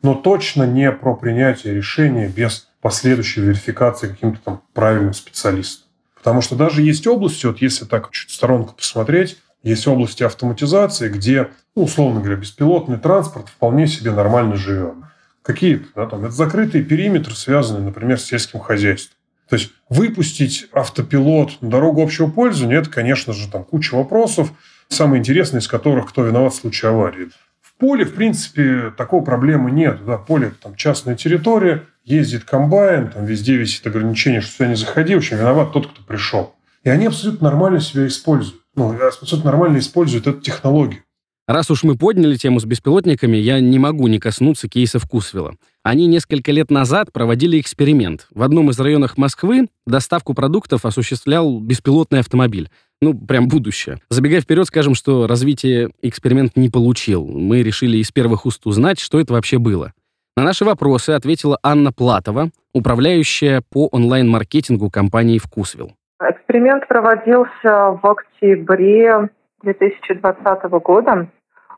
но 0.05 0.13
точно 0.13 0.67
не 0.67 0.91
про 0.91 1.15
принятие 1.15 1.73
решения 1.73 2.27
без 2.27 2.67
последующей 2.79 3.41
верификации 3.41 4.07
каким-то 4.07 4.39
там 4.39 4.61
правильным 4.75 5.15
специалистом. 5.15 5.87
Потому 6.13 6.41
что 6.41 6.55
даже 6.55 6.83
есть 6.83 7.07
области, 7.07 7.47
вот 7.47 7.59
если 7.59 7.85
так 7.85 8.11
чуть 8.11 8.29
сторонку 8.29 8.75
посмотреть, 8.75 9.39
есть 9.63 9.87
области 9.87 10.21
автоматизации, 10.21 11.09
где, 11.09 11.49
ну, 11.75 11.85
условно 11.85 12.19
говоря, 12.19 12.35
беспилотный 12.35 12.99
транспорт 12.99 13.49
вполне 13.49 13.87
себе 13.87 14.11
нормально 14.11 14.57
живет. 14.57 14.93
Какие-то, 15.41 15.87
да, 15.95 16.05
там, 16.05 16.23
это 16.23 16.35
закрытые 16.35 16.83
периметры, 16.83 17.33
связанные, 17.33 17.83
например, 17.83 18.19
с 18.19 18.25
сельским 18.25 18.59
хозяйством. 18.59 19.17
То 19.49 19.55
есть 19.55 19.71
выпустить 19.89 20.67
автопилот 20.71 21.59
на 21.61 21.71
дорогу 21.71 22.03
общего 22.03 22.29
пользования, 22.29 22.77
это, 22.77 22.91
конечно 22.91 23.33
же, 23.33 23.49
там 23.49 23.63
куча 23.63 23.95
вопросов, 23.95 24.51
самое 24.87 25.19
интересное 25.19 25.61
из 25.61 25.67
которых, 25.67 26.09
кто 26.09 26.23
виноват 26.23 26.53
в 26.53 26.57
случае 26.57 26.91
аварии 26.91 27.29
поле, 27.77 28.05
в 28.05 28.13
принципе, 28.13 28.93
такой 28.97 29.23
проблемы 29.23 29.71
нет. 29.71 30.05
Да, 30.05 30.17
поле– 30.17 30.53
там 30.61 30.75
частная 30.75 31.15
территория, 31.15 31.83
ездит 32.03 32.43
комбайн, 32.43 33.09
там 33.09 33.25
везде 33.25 33.55
висит 33.55 33.85
ограничение, 33.87 34.41
что 34.41 34.51
сюда 34.51 34.69
не 34.69 34.75
заходи. 34.75 35.15
В 35.15 35.19
общем, 35.19 35.37
виноват 35.37 35.73
тот, 35.73 35.87
кто 35.87 36.01
пришел. 36.03 36.55
И 36.83 36.89
они 36.89 37.07
абсолютно 37.07 37.49
нормально 37.49 37.79
себя 37.79 38.07
используют. 38.07 38.61
ну, 38.75 38.95
абсолютно 38.95 39.51
нормально 39.51 39.79
используют 39.79 40.27
эту 40.27 40.41
технологию. 40.41 41.01
Раз 41.47 41.69
уж 41.69 41.83
мы 41.83 41.95
подняли 41.95 42.37
тему 42.37 42.59
с 42.59 42.65
беспилотниками, 42.65 43.37
я 43.37 43.59
не 43.59 43.77
могу 43.77 44.07
не 44.07 44.17
коснуться 44.17 44.67
кейса 44.67 44.97
Вкусвилла. 44.97 45.55
Они 45.83 46.07
несколько 46.07 46.51
лет 46.51 46.71
назад 46.71 47.13
проводили 47.13 47.59
эксперимент. 47.59 48.25
В 48.31 48.41
одном 48.41 48.71
из 48.71 48.79
районов 48.79 49.15
Москвы 49.17 49.67
доставку 49.85 50.33
продуктов 50.33 50.85
осуществлял 50.85 51.59
беспилотный 51.59 52.21
автомобиль. 52.21 52.71
Ну, 53.01 53.13
прям 53.13 53.47
будущее. 53.47 53.97
Забегая 54.09 54.41
вперед, 54.41 54.65
скажем, 54.65 54.95
что 54.95 55.27
развитие 55.27 55.89
эксперимент 56.01 56.55
не 56.55 56.69
получил. 56.69 57.25
Мы 57.25 57.61
решили 57.61 57.97
из 57.97 58.11
первых 58.11 58.45
уст 58.45 58.65
узнать, 58.65 58.99
что 58.99 59.19
это 59.19 59.33
вообще 59.33 59.57
было. 59.57 59.93
На 60.37 60.43
наши 60.43 60.65
вопросы 60.65 61.11
ответила 61.11 61.57
Анна 61.63 61.91
Платова, 61.91 62.49
управляющая 62.73 63.61
по 63.71 63.87
онлайн-маркетингу 63.91 64.89
компании 64.89 65.39
«Вкусвилл». 65.39 65.91
Эксперимент 66.21 66.87
проводился 66.87 67.99
в 68.01 68.05
октябре 68.05 69.29
2020 69.63 70.63
года. 70.83 71.29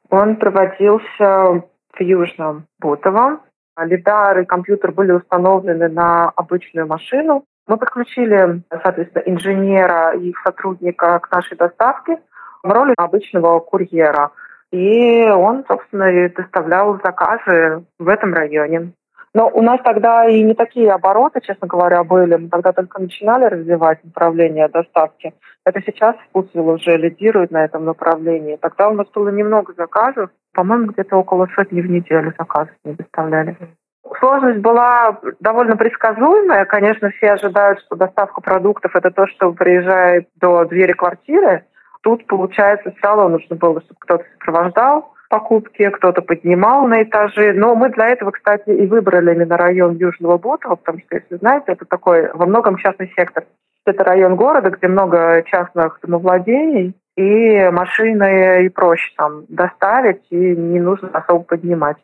Он 0.09 0.35
проводился 0.37 1.63
в 1.93 1.99
Южном 1.99 2.65
Бутово. 2.79 3.41
Лидар 3.79 4.39
и 4.39 4.45
компьютер 4.45 4.91
были 4.91 5.11
установлены 5.11 5.87
на 5.87 6.29
обычную 6.29 6.87
машину. 6.87 7.45
Мы 7.67 7.77
подключили, 7.77 8.61
соответственно, 8.69 9.23
инженера 9.25 10.13
и 10.17 10.33
сотрудника 10.43 11.19
к 11.19 11.29
нашей 11.31 11.57
доставке 11.57 12.19
в 12.63 12.71
роли 12.71 12.93
обычного 12.97 13.59
курьера. 13.59 14.31
И 14.71 15.29
он, 15.29 15.65
собственно, 15.67 16.09
и 16.09 16.29
доставлял 16.29 16.99
заказы 17.03 17.83
в 17.99 18.07
этом 18.07 18.33
районе. 18.33 18.93
Но 19.33 19.49
у 19.49 19.61
нас 19.61 19.79
тогда 19.83 20.27
и 20.27 20.41
не 20.41 20.55
такие 20.55 20.91
обороты, 20.91 21.41
честно 21.41 21.67
говоря, 21.67 22.03
были. 22.03 22.35
Мы 22.35 22.49
тогда 22.49 22.71
только 22.71 23.01
начинали 23.01 23.45
развивать 23.45 24.03
направление 24.03 24.67
доставки. 24.67 25.33
Это 25.65 25.81
сейчас 25.85 26.15
Вкусвилл 26.29 26.69
уже 26.69 26.97
лидирует 26.97 27.51
на 27.51 27.63
этом 27.63 27.85
направлении. 27.85 28.55
Тогда 28.55 28.89
у 28.89 28.93
нас 28.93 29.07
было 29.13 29.29
немного 29.29 29.73
заказов. 29.77 30.31
По-моему, 30.53 30.87
где-то 30.87 31.17
около 31.17 31.47
сотни 31.55 31.81
в 31.81 31.89
неделю 31.89 32.33
заказов 32.37 32.73
не 32.83 32.93
доставляли. 32.93 33.57
Сложность 34.19 34.59
была 34.59 35.19
довольно 35.39 35.77
предсказуемая. 35.77 36.65
Конечно, 36.65 37.09
все 37.11 37.33
ожидают, 37.33 37.79
что 37.81 37.95
доставка 37.95 38.41
продуктов– 38.41 38.91
это 38.95 39.11
то, 39.11 39.27
что 39.27 39.51
приезжает 39.51 40.27
до 40.39 40.65
двери 40.65 40.93
квартиры. 40.93 41.65
Тут, 42.01 42.25
получается, 42.25 42.91
сначала 42.91 43.27
нужно 43.27 43.55
было, 43.55 43.81
чтобы 43.81 43.99
кто-то 43.99 44.23
сопровождал 44.39 45.13
покупки, 45.29 45.89
кто-то 45.89 46.21
поднимал 46.21 46.87
на 46.87 47.03
этажи. 47.03 47.53
Но 47.53 47.75
мы 47.75 47.89
для 47.89 48.07
этого, 48.07 48.31
кстати, 48.31 48.69
и 48.69 48.87
выбрали 48.87 49.33
именно 49.33 49.57
район 49.57 49.95
Южного 49.95 50.37
Бутова, 50.37 50.75
потому 50.75 50.99
что, 50.99 51.15
если 51.15 51.35
знаете, 51.35 51.73
это 51.73 51.85
такой 51.85 52.31
во 52.33 52.45
многом 52.45 52.77
частный 52.77 53.11
сектор. 53.15 53.45
Это 53.85 54.03
район 54.03 54.35
города, 54.35 54.69
где 54.69 54.87
много 54.87 55.43
частных 55.45 55.99
домовладений, 56.01 56.95
и 57.15 57.69
машины 57.71 58.65
и 58.65 58.69
проще 58.69 59.11
там 59.17 59.45
доставить, 59.49 60.23
и 60.29 60.35
не 60.35 60.79
нужно 60.79 61.09
особо 61.13 61.43
поднимать. 61.43 61.97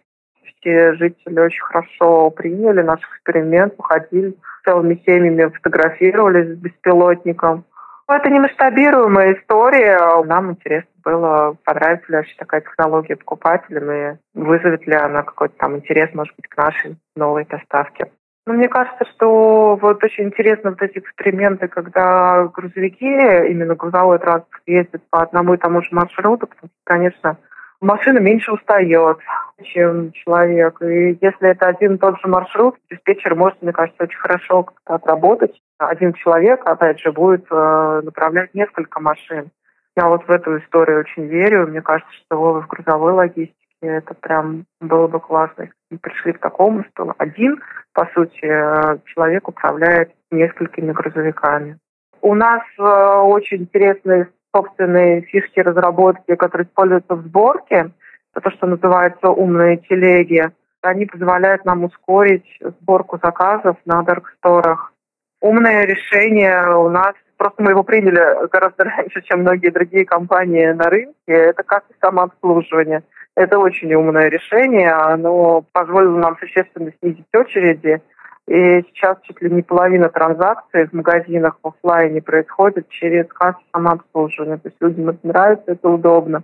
Все 0.64 0.94
жители 0.94 1.40
очень 1.40 1.62
хорошо 1.62 2.30
приняли 2.30 2.82
наш 2.82 3.02
эксперимент, 3.02 3.76
походили 3.76 4.34
целыми 4.64 4.96
семьями, 5.06 5.52
фотографировались 5.52 6.56
с 6.56 6.58
беспилотником. 6.58 7.66
Это 8.08 8.30
не 8.30 8.40
масштабируемая 8.40 9.34
история. 9.34 10.24
Нам 10.24 10.52
интересно 10.52 10.90
было, 11.04 11.58
понравится 11.66 12.06
ли 12.10 12.16
вообще 12.16 12.36
такая 12.38 12.62
технология 12.62 13.18
покупателям 13.18 13.92
и 13.92 14.16
вызовет 14.34 14.88
ли 14.88 14.94
она 14.94 15.24
какой-то 15.24 15.56
там 15.58 15.76
интерес, 15.76 16.14
может 16.14 16.34
быть, 16.38 16.48
к 16.48 16.56
нашей 16.56 16.96
новой 17.18 17.44
доставке. 17.44 18.12
Но 18.46 18.54
мне 18.54 18.70
кажется, 18.70 19.04
что 19.16 19.76
вот 19.76 20.02
очень 20.02 20.26
интересно 20.26 20.70
вот 20.70 20.82
эти 20.82 21.00
эксперименты, 21.00 21.68
когда 21.68 22.46
грузовики, 22.48 23.06
именно 23.06 23.76
грузовой 23.76 24.20
транспорт 24.20 24.62
ездит 24.66 25.02
по 25.10 25.22
одному 25.22 25.56
и 25.56 25.58
тому 25.58 25.82
же 25.82 25.90
маршруту, 25.92 26.48
потому 26.48 26.70
что, 26.70 26.82
конечно, 26.86 27.38
машина 27.84 28.20
меньше 28.20 28.52
устает, 28.52 29.18
чем 29.64 30.12
человек. 30.14 30.82
И 30.82 31.18
если 31.22 31.50
это 31.50 31.68
один 31.68 31.96
и 31.96 31.98
тот 31.98 32.20
же 32.20 32.28
маршрут, 32.28 32.76
диспетчер 32.90 33.36
может, 33.36 33.62
мне 33.62 33.72
кажется, 33.72 34.04
очень 34.04 34.18
хорошо 34.18 34.64
как-то 34.64 34.96
отработать. 34.96 35.62
Один 35.78 36.14
человек, 36.14 36.66
опять 36.66 37.00
же, 37.00 37.12
будет 37.12 37.46
э, 37.52 38.02
направлять 38.04 38.54
несколько 38.54 39.00
машин. 39.00 39.52
Я 39.96 40.08
вот 40.08 40.26
в 40.26 40.32
эту 40.32 40.58
историю 40.58 41.02
очень 41.02 41.26
верю. 41.26 41.68
Мне 41.68 41.82
кажется, 41.82 42.12
что 42.14 42.62
в 42.62 42.68
грузовой 42.68 43.14
логистике 43.14 43.54
это 43.82 44.14
прям 44.16 44.66
было 44.80 45.08
бы 45.08 45.20
классно. 45.20 45.70
Мы 45.92 45.98
пришли 46.00 46.34
к 46.34 46.40
такому, 46.40 46.84
что 46.92 47.14
один, 47.18 47.62
по 47.94 48.06
сути, 48.14 48.44
э, 48.44 48.98
человек 49.14 49.48
управляет 49.48 50.12
несколькими 50.32 50.92
грузовиками. 50.92 51.78
У 52.22 52.34
нас 52.36 52.64
э, 52.80 52.82
очень 52.82 53.64
интересные 53.64 54.30
собственные 54.56 55.22
фишки 55.24 55.60
разработки, 55.60 56.36
которые 56.36 56.68
используются 56.68 57.16
в 57.16 57.22
сборке. 57.24 57.92
То, 58.34 58.50
что 58.52 58.68
называется 58.68 59.30
умные 59.30 59.78
телеги. 59.78 60.50
Они 60.82 61.06
позволяют 61.06 61.66
нам 61.66 61.84
ускорить 61.84 62.60
сборку 62.62 63.20
заказов 63.22 63.78
на 63.86 64.02
дарксторах. 64.04 64.94
Умное 65.42 65.86
решение 65.86 66.76
у 66.76 66.90
нас 66.90 67.14
Просто 67.44 67.62
мы 67.62 67.72
его 67.72 67.84
приняли 67.84 68.48
гораздо 68.48 68.84
раньше, 68.86 69.22
чем 69.24 69.42
многие 69.42 69.70
другие 69.70 70.06
компании 70.06 70.68
на 70.68 70.90
рынке. 70.90 71.14
Это 71.28 71.64
как 71.64 71.84
самообслуживание. 72.00 73.04
Это 73.36 73.60
очень 73.60 73.94
умное 73.94 74.30
решение. 74.30 74.92
Оно 74.92 75.66
позволило 75.74 76.18
нам 76.18 76.38
существенно 76.38 76.94
снизить 77.02 77.26
очереди. 77.36 78.02
И 78.48 78.84
сейчас 78.90 79.18
чуть 79.24 79.42
ли 79.42 79.50
не 79.50 79.62
половина 79.62 80.10
транзакций 80.10 80.88
в 80.88 80.94
магазинах 80.94 81.58
в 81.64 81.68
офлайне 81.68 82.22
происходит 82.22 82.90
через 82.90 83.26
кассу 83.28 83.62
самообслуживания. 83.74 84.58
То 84.58 84.68
есть 84.68 84.82
людям 84.82 85.10
это 85.10 85.26
нравится, 85.26 85.72
это 85.72 85.90
удобно. 85.90 86.44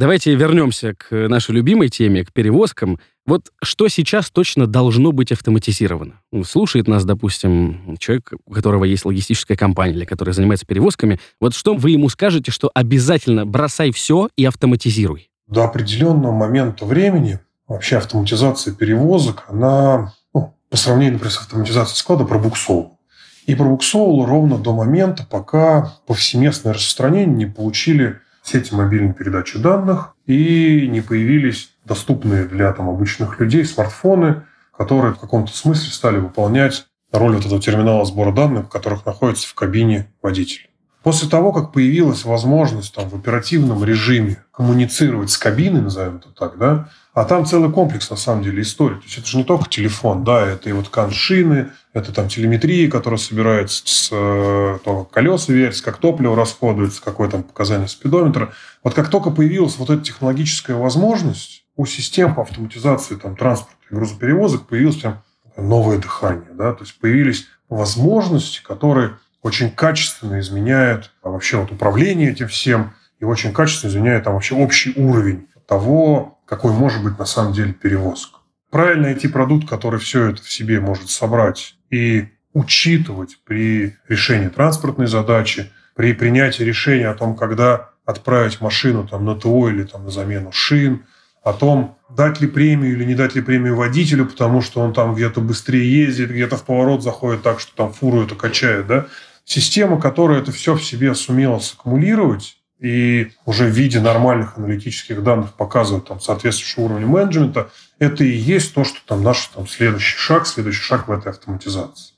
Давайте 0.00 0.34
вернемся 0.34 0.94
к 0.94 1.10
нашей 1.28 1.54
любимой 1.54 1.88
теме, 1.88 2.24
к 2.24 2.32
перевозкам. 2.32 2.98
Вот 3.26 3.52
что 3.62 3.88
сейчас 3.88 4.30
точно 4.30 4.66
должно 4.66 5.12
быть 5.12 5.30
автоматизировано? 5.30 6.20
Ну, 6.32 6.42
слушает 6.42 6.88
нас, 6.88 7.04
допустим, 7.04 7.96
человек, 7.98 8.32
у 8.46 8.52
которого 8.52 8.84
есть 8.84 9.04
логистическая 9.04 9.58
компания 9.58 9.94
или 9.94 10.06
который 10.06 10.32
занимается 10.32 10.64
перевозками. 10.64 11.18
Вот 11.38 11.54
что 11.54 11.74
вы 11.74 11.90
ему 11.90 12.08
скажете, 12.08 12.50
что 12.50 12.70
обязательно 12.74 13.44
бросай 13.44 13.92
все 13.92 14.30
и 14.36 14.44
автоматизируй? 14.46 15.28
До 15.46 15.64
определенного 15.64 16.32
момента 16.32 16.86
времени 16.86 17.38
вообще 17.70 17.98
автоматизация 17.98 18.74
перевозок, 18.74 19.44
она 19.48 20.12
ну, 20.34 20.54
по 20.68 20.76
сравнению, 20.76 21.14
например, 21.14 21.32
с 21.32 21.38
автоматизацией 21.38 21.96
склада 21.96 22.24
пробуксовывала. 22.24 22.98
И 23.46 23.54
пробуксовывала 23.54 24.26
ровно 24.26 24.58
до 24.58 24.74
момента, 24.74 25.24
пока 25.28 25.94
повсеместное 26.06 26.74
распространение 26.74 27.34
не 27.34 27.46
получили 27.46 28.18
сети 28.42 28.74
мобильной 28.74 29.14
передачи 29.14 29.58
данных 29.58 30.14
и 30.26 30.88
не 30.90 31.00
появились 31.00 31.70
доступные 31.84 32.44
для 32.44 32.72
там, 32.72 32.88
обычных 32.88 33.38
людей 33.38 33.64
смартфоны, 33.64 34.42
которые 34.76 35.14
в 35.14 35.18
каком-то 35.18 35.56
смысле 35.56 35.92
стали 35.92 36.18
выполнять 36.18 36.86
роль 37.12 37.36
вот 37.36 37.46
этого 37.46 37.60
терминала 37.60 38.04
сбора 38.04 38.32
данных, 38.32 38.66
в 38.66 38.68
которых 38.68 39.06
находится 39.06 39.46
в 39.48 39.54
кабине 39.54 40.12
водителя. 40.22 40.66
После 41.02 41.28
того, 41.28 41.52
как 41.52 41.72
появилась 41.72 42.24
возможность 42.24 42.94
там, 42.94 43.08
в 43.08 43.14
оперативном 43.14 43.84
режиме 43.84 44.44
коммуницировать 44.52 45.30
с 45.30 45.38
кабиной, 45.38 45.80
назовем 45.80 46.16
это 46.16 46.30
так, 46.30 46.58
да, 46.58 46.90
а 47.12 47.24
там 47.24 47.44
целый 47.44 47.72
комплекс, 47.72 48.08
на 48.10 48.16
самом 48.16 48.42
деле, 48.42 48.62
истории. 48.62 48.94
То 48.94 49.04
есть 49.04 49.18
это 49.18 49.26
же 49.26 49.36
не 49.36 49.44
только 49.44 49.68
телефон, 49.68 50.22
да, 50.22 50.46
это 50.46 50.68
и 50.68 50.72
вот 50.72 50.88
коншины, 50.88 51.70
это 51.92 52.12
там 52.12 52.28
телеметрия, 52.28 52.88
которая 52.88 53.18
собирается 53.18 53.82
с 53.84 54.08
э, 54.12 54.78
того, 54.84 55.04
как 55.04 55.14
колеса 55.14 55.52
вертятся, 55.52 55.84
как 55.84 55.96
топливо 55.98 56.36
расходуется, 56.36 57.02
какое 57.02 57.28
там 57.28 57.42
показание 57.42 57.88
спидометра. 57.88 58.52
Вот 58.84 58.94
как 58.94 59.08
только 59.08 59.30
появилась 59.30 59.76
вот 59.76 59.90
эта 59.90 60.02
технологическая 60.02 60.74
возможность, 60.74 61.64
у 61.76 61.86
систем 61.86 62.38
автоматизации 62.38 63.16
там, 63.16 63.36
транспорта 63.36 63.78
и 63.90 63.94
грузоперевозок 63.94 64.66
появилось 64.66 64.96
прям 64.96 65.22
новое 65.56 65.98
дыхание. 65.98 66.50
Да? 66.52 66.74
То 66.74 66.84
есть 66.84 66.98
появились 67.00 67.46
возможности, 67.68 68.60
которые 68.62 69.16
очень 69.42 69.70
качественно 69.70 70.38
изменяют 70.40 71.10
а 71.22 71.30
вообще 71.30 71.56
вот 71.56 71.72
управление 71.72 72.30
этим 72.30 72.48
всем 72.48 72.92
и 73.18 73.24
очень 73.24 73.52
качественно 73.52 73.90
изменяют 73.90 74.24
там 74.24 74.34
вообще 74.34 74.54
общий 74.54 74.92
уровень 74.96 75.48
того, 75.66 76.39
какой 76.50 76.72
может 76.72 77.04
быть 77.04 77.16
на 77.16 77.26
самом 77.26 77.52
деле 77.52 77.72
перевозка. 77.72 78.40
Правильно 78.72 79.04
найти 79.04 79.28
продукт, 79.28 79.68
который 79.68 80.00
все 80.00 80.30
это 80.30 80.42
в 80.42 80.50
себе 80.50 80.80
может 80.80 81.08
собрать 81.08 81.76
и 81.90 82.28
учитывать 82.52 83.38
при 83.44 83.96
решении 84.08 84.48
транспортной 84.48 85.06
задачи, 85.06 85.70
при 85.94 86.12
принятии 86.12 86.64
решения 86.64 87.08
о 87.08 87.14
том, 87.14 87.36
когда 87.36 87.90
отправить 88.04 88.60
машину 88.60 89.06
там, 89.06 89.24
на 89.24 89.36
ТО 89.36 89.68
или 89.68 89.84
там, 89.84 90.04
на 90.04 90.10
замену 90.10 90.50
шин, 90.50 91.04
о 91.44 91.52
том, 91.52 91.96
дать 92.08 92.40
ли 92.40 92.48
премию 92.48 92.94
или 92.94 93.04
не 93.04 93.14
дать 93.14 93.36
ли 93.36 93.42
премию 93.42 93.76
водителю, 93.76 94.26
потому 94.26 94.60
что 94.60 94.80
он 94.80 94.92
там 94.92 95.14
где-то 95.14 95.40
быстрее 95.40 96.04
ездит, 96.04 96.30
где-то 96.30 96.56
в 96.56 96.64
поворот 96.64 97.04
заходит 97.04 97.42
так, 97.42 97.60
что 97.60 97.76
там 97.76 97.92
фуру 97.92 98.24
это 98.24 98.34
качает. 98.34 98.88
Да? 98.88 99.06
Система, 99.44 100.00
которая 100.00 100.40
это 100.40 100.50
все 100.50 100.74
в 100.74 100.84
себе 100.84 101.14
сумела 101.14 101.60
саккумулировать, 101.60 102.59
и 102.80 103.32
уже 103.44 103.66
в 103.66 103.70
виде 103.70 104.00
нормальных 104.00 104.56
аналитических 104.56 105.22
данных 105.22 105.52
показывают 105.54 106.08
там 106.08 106.18
соответствующий 106.18 106.82
уровень 106.82 107.06
менеджмента, 107.06 107.70
это 107.98 108.24
и 108.24 108.30
есть 108.30 108.74
то, 108.74 108.84
что 108.84 108.98
там 109.06 109.22
наш 109.22 109.46
там, 109.48 109.68
следующий 109.68 110.16
шаг, 110.16 110.46
следующий 110.46 110.82
шаг 110.82 111.06
в 111.06 111.12
этой 111.12 111.28
автоматизации. 111.28 112.14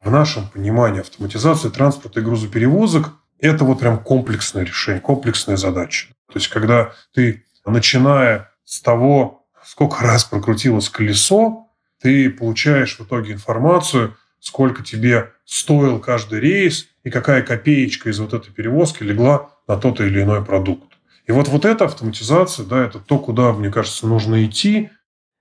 В 0.00 0.10
нашем 0.10 0.48
понимании 0.48 1.00
автоматизация 1.00 1.70
транспорта 1.70 2.20
и 2.20 2.22
грузоперевозок– 2.22 3.10
это 3.40 3.64
вот 3.64 3.80
прям 3.80 3.98
комплексное 3.98 4.64
решение, 4.64 5.00
комплексная 5.00 5.56
задача. 5.56 6.08
То 6.32 6.38
есть, 6.38 6.48
когда 6.48 6.92
ты, 7.12 7.44
начиная 7.66 8.50
с 8.64 8.80
того, 8.80 9.46
сколько 9.64 10.02
раз 10.02 10.24
прокрутилось 10.24 10.90
колесо, 10.90 11.66
ты 12.00 12.30
получаешь 12.30 12.98
в 12.98 13.04
итоге 13.04 13.32
информацию, 13.32 14.16
сколько 14.38 14.84
тебе 14.84 15.32
стоил 15.44 15.98
каждый 15.98 16.38
рейс 16.38 16.86
и 17.02 17.10
какая 17.10 17.42
копеечка 17.42 18.10
из 18.10 18.20
вот 18.20 18.34
этой 18.34 18.52
перевозки 18.52 19.02
легла 19.02 19.50
на 19.66 19.76
тот 19.76 20.00
или 20.00 20.22
иной 20.22 20.44
продукт. 20.44 20.94
И 21.26 21.32
вот, 21.32 21.48
вот 21.48 21.64
эта 21.64 21.86
автоматизация, 21.86 22.66
да, 22.66 22.84
это 22.84 22.98
то, 22.98 23.18
куда, 23.18 23.52
мне 23.52 23.70
кажется, 23.70 24.06
нужно 24.06 24.44
идти. 24.44 24.90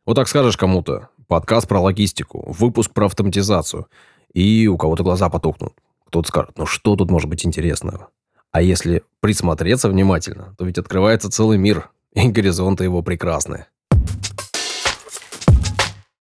Вот 0.05 0.15
так 0.15 0.27
скажешь 0.27 0.57
кому-то, 0.57 1.09
подкаст 1.27 1.67
про 1.67 1.79
логистику, 1.79 2.51
выпуск 2.51 2.91
про 2.91 3.05
автоматизацию, 3.05 3.87
и 4.33 4.67
у 4.67 4.77
кого-то 4.77 5.03
глаза 5.03 5.29
потухнут. 5.29 5.73
Кто-то 6.07 6.27
скажет, 6.27 6.57
ну 6.57 6.65
что 6.65 6.95
тут 6.95 7.11
может 7.11 7.29
быть 7.29 7.45
интересного? 7.45 8.09
А 8.51 8.61
если 8.61 9.03
присмотреться 9.19 9.89
внимательно, 9.89 10.55
то 10.57 10.65
ведь 10.65 10.77
открывается 10.77 11.29
целый 11.29 11.57
мир, 11.57 11.89
и 12.13 12.27
горизонты 12.29 12.83
его 12.83 13.01
прекрасны. 13.01 13.65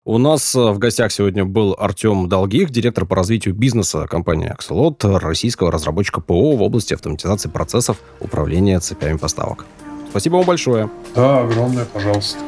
У 0.09 0.17
нас 0.17 0.55
э, 0.55 0.71
в 0.71 0.79
гостях 0.79 1.11
сегодня 1.11 1.45
был 1.45 1.75
Артем 1.77 2.27
Долгих, 2.27 2.71
директор 2.71 3.05
по 3.05 3.15
развитию 3.15 3.53
бизнеса 3.53 4.07
компании 4.07 4.51
Axelot, 4.51 5.19
российского 5.19 5.71
разработчика 5.71 6.19
ПО 6.19 6.55
в 6.55 6.63
области 6.63 6.95
автоматизации 6.95 7.47
процессов 7.47 7.97
управления 8.19 8.79
цепями 8.79 9.17
поставок. 9.17 9.67
Спасибо 10.09 10.37
вам 10.37 10.45
большое. 10.45 10.89
Да, 11.13 11.41
огромное, 11.41 11.85
пожалуйста. 11.85 12.39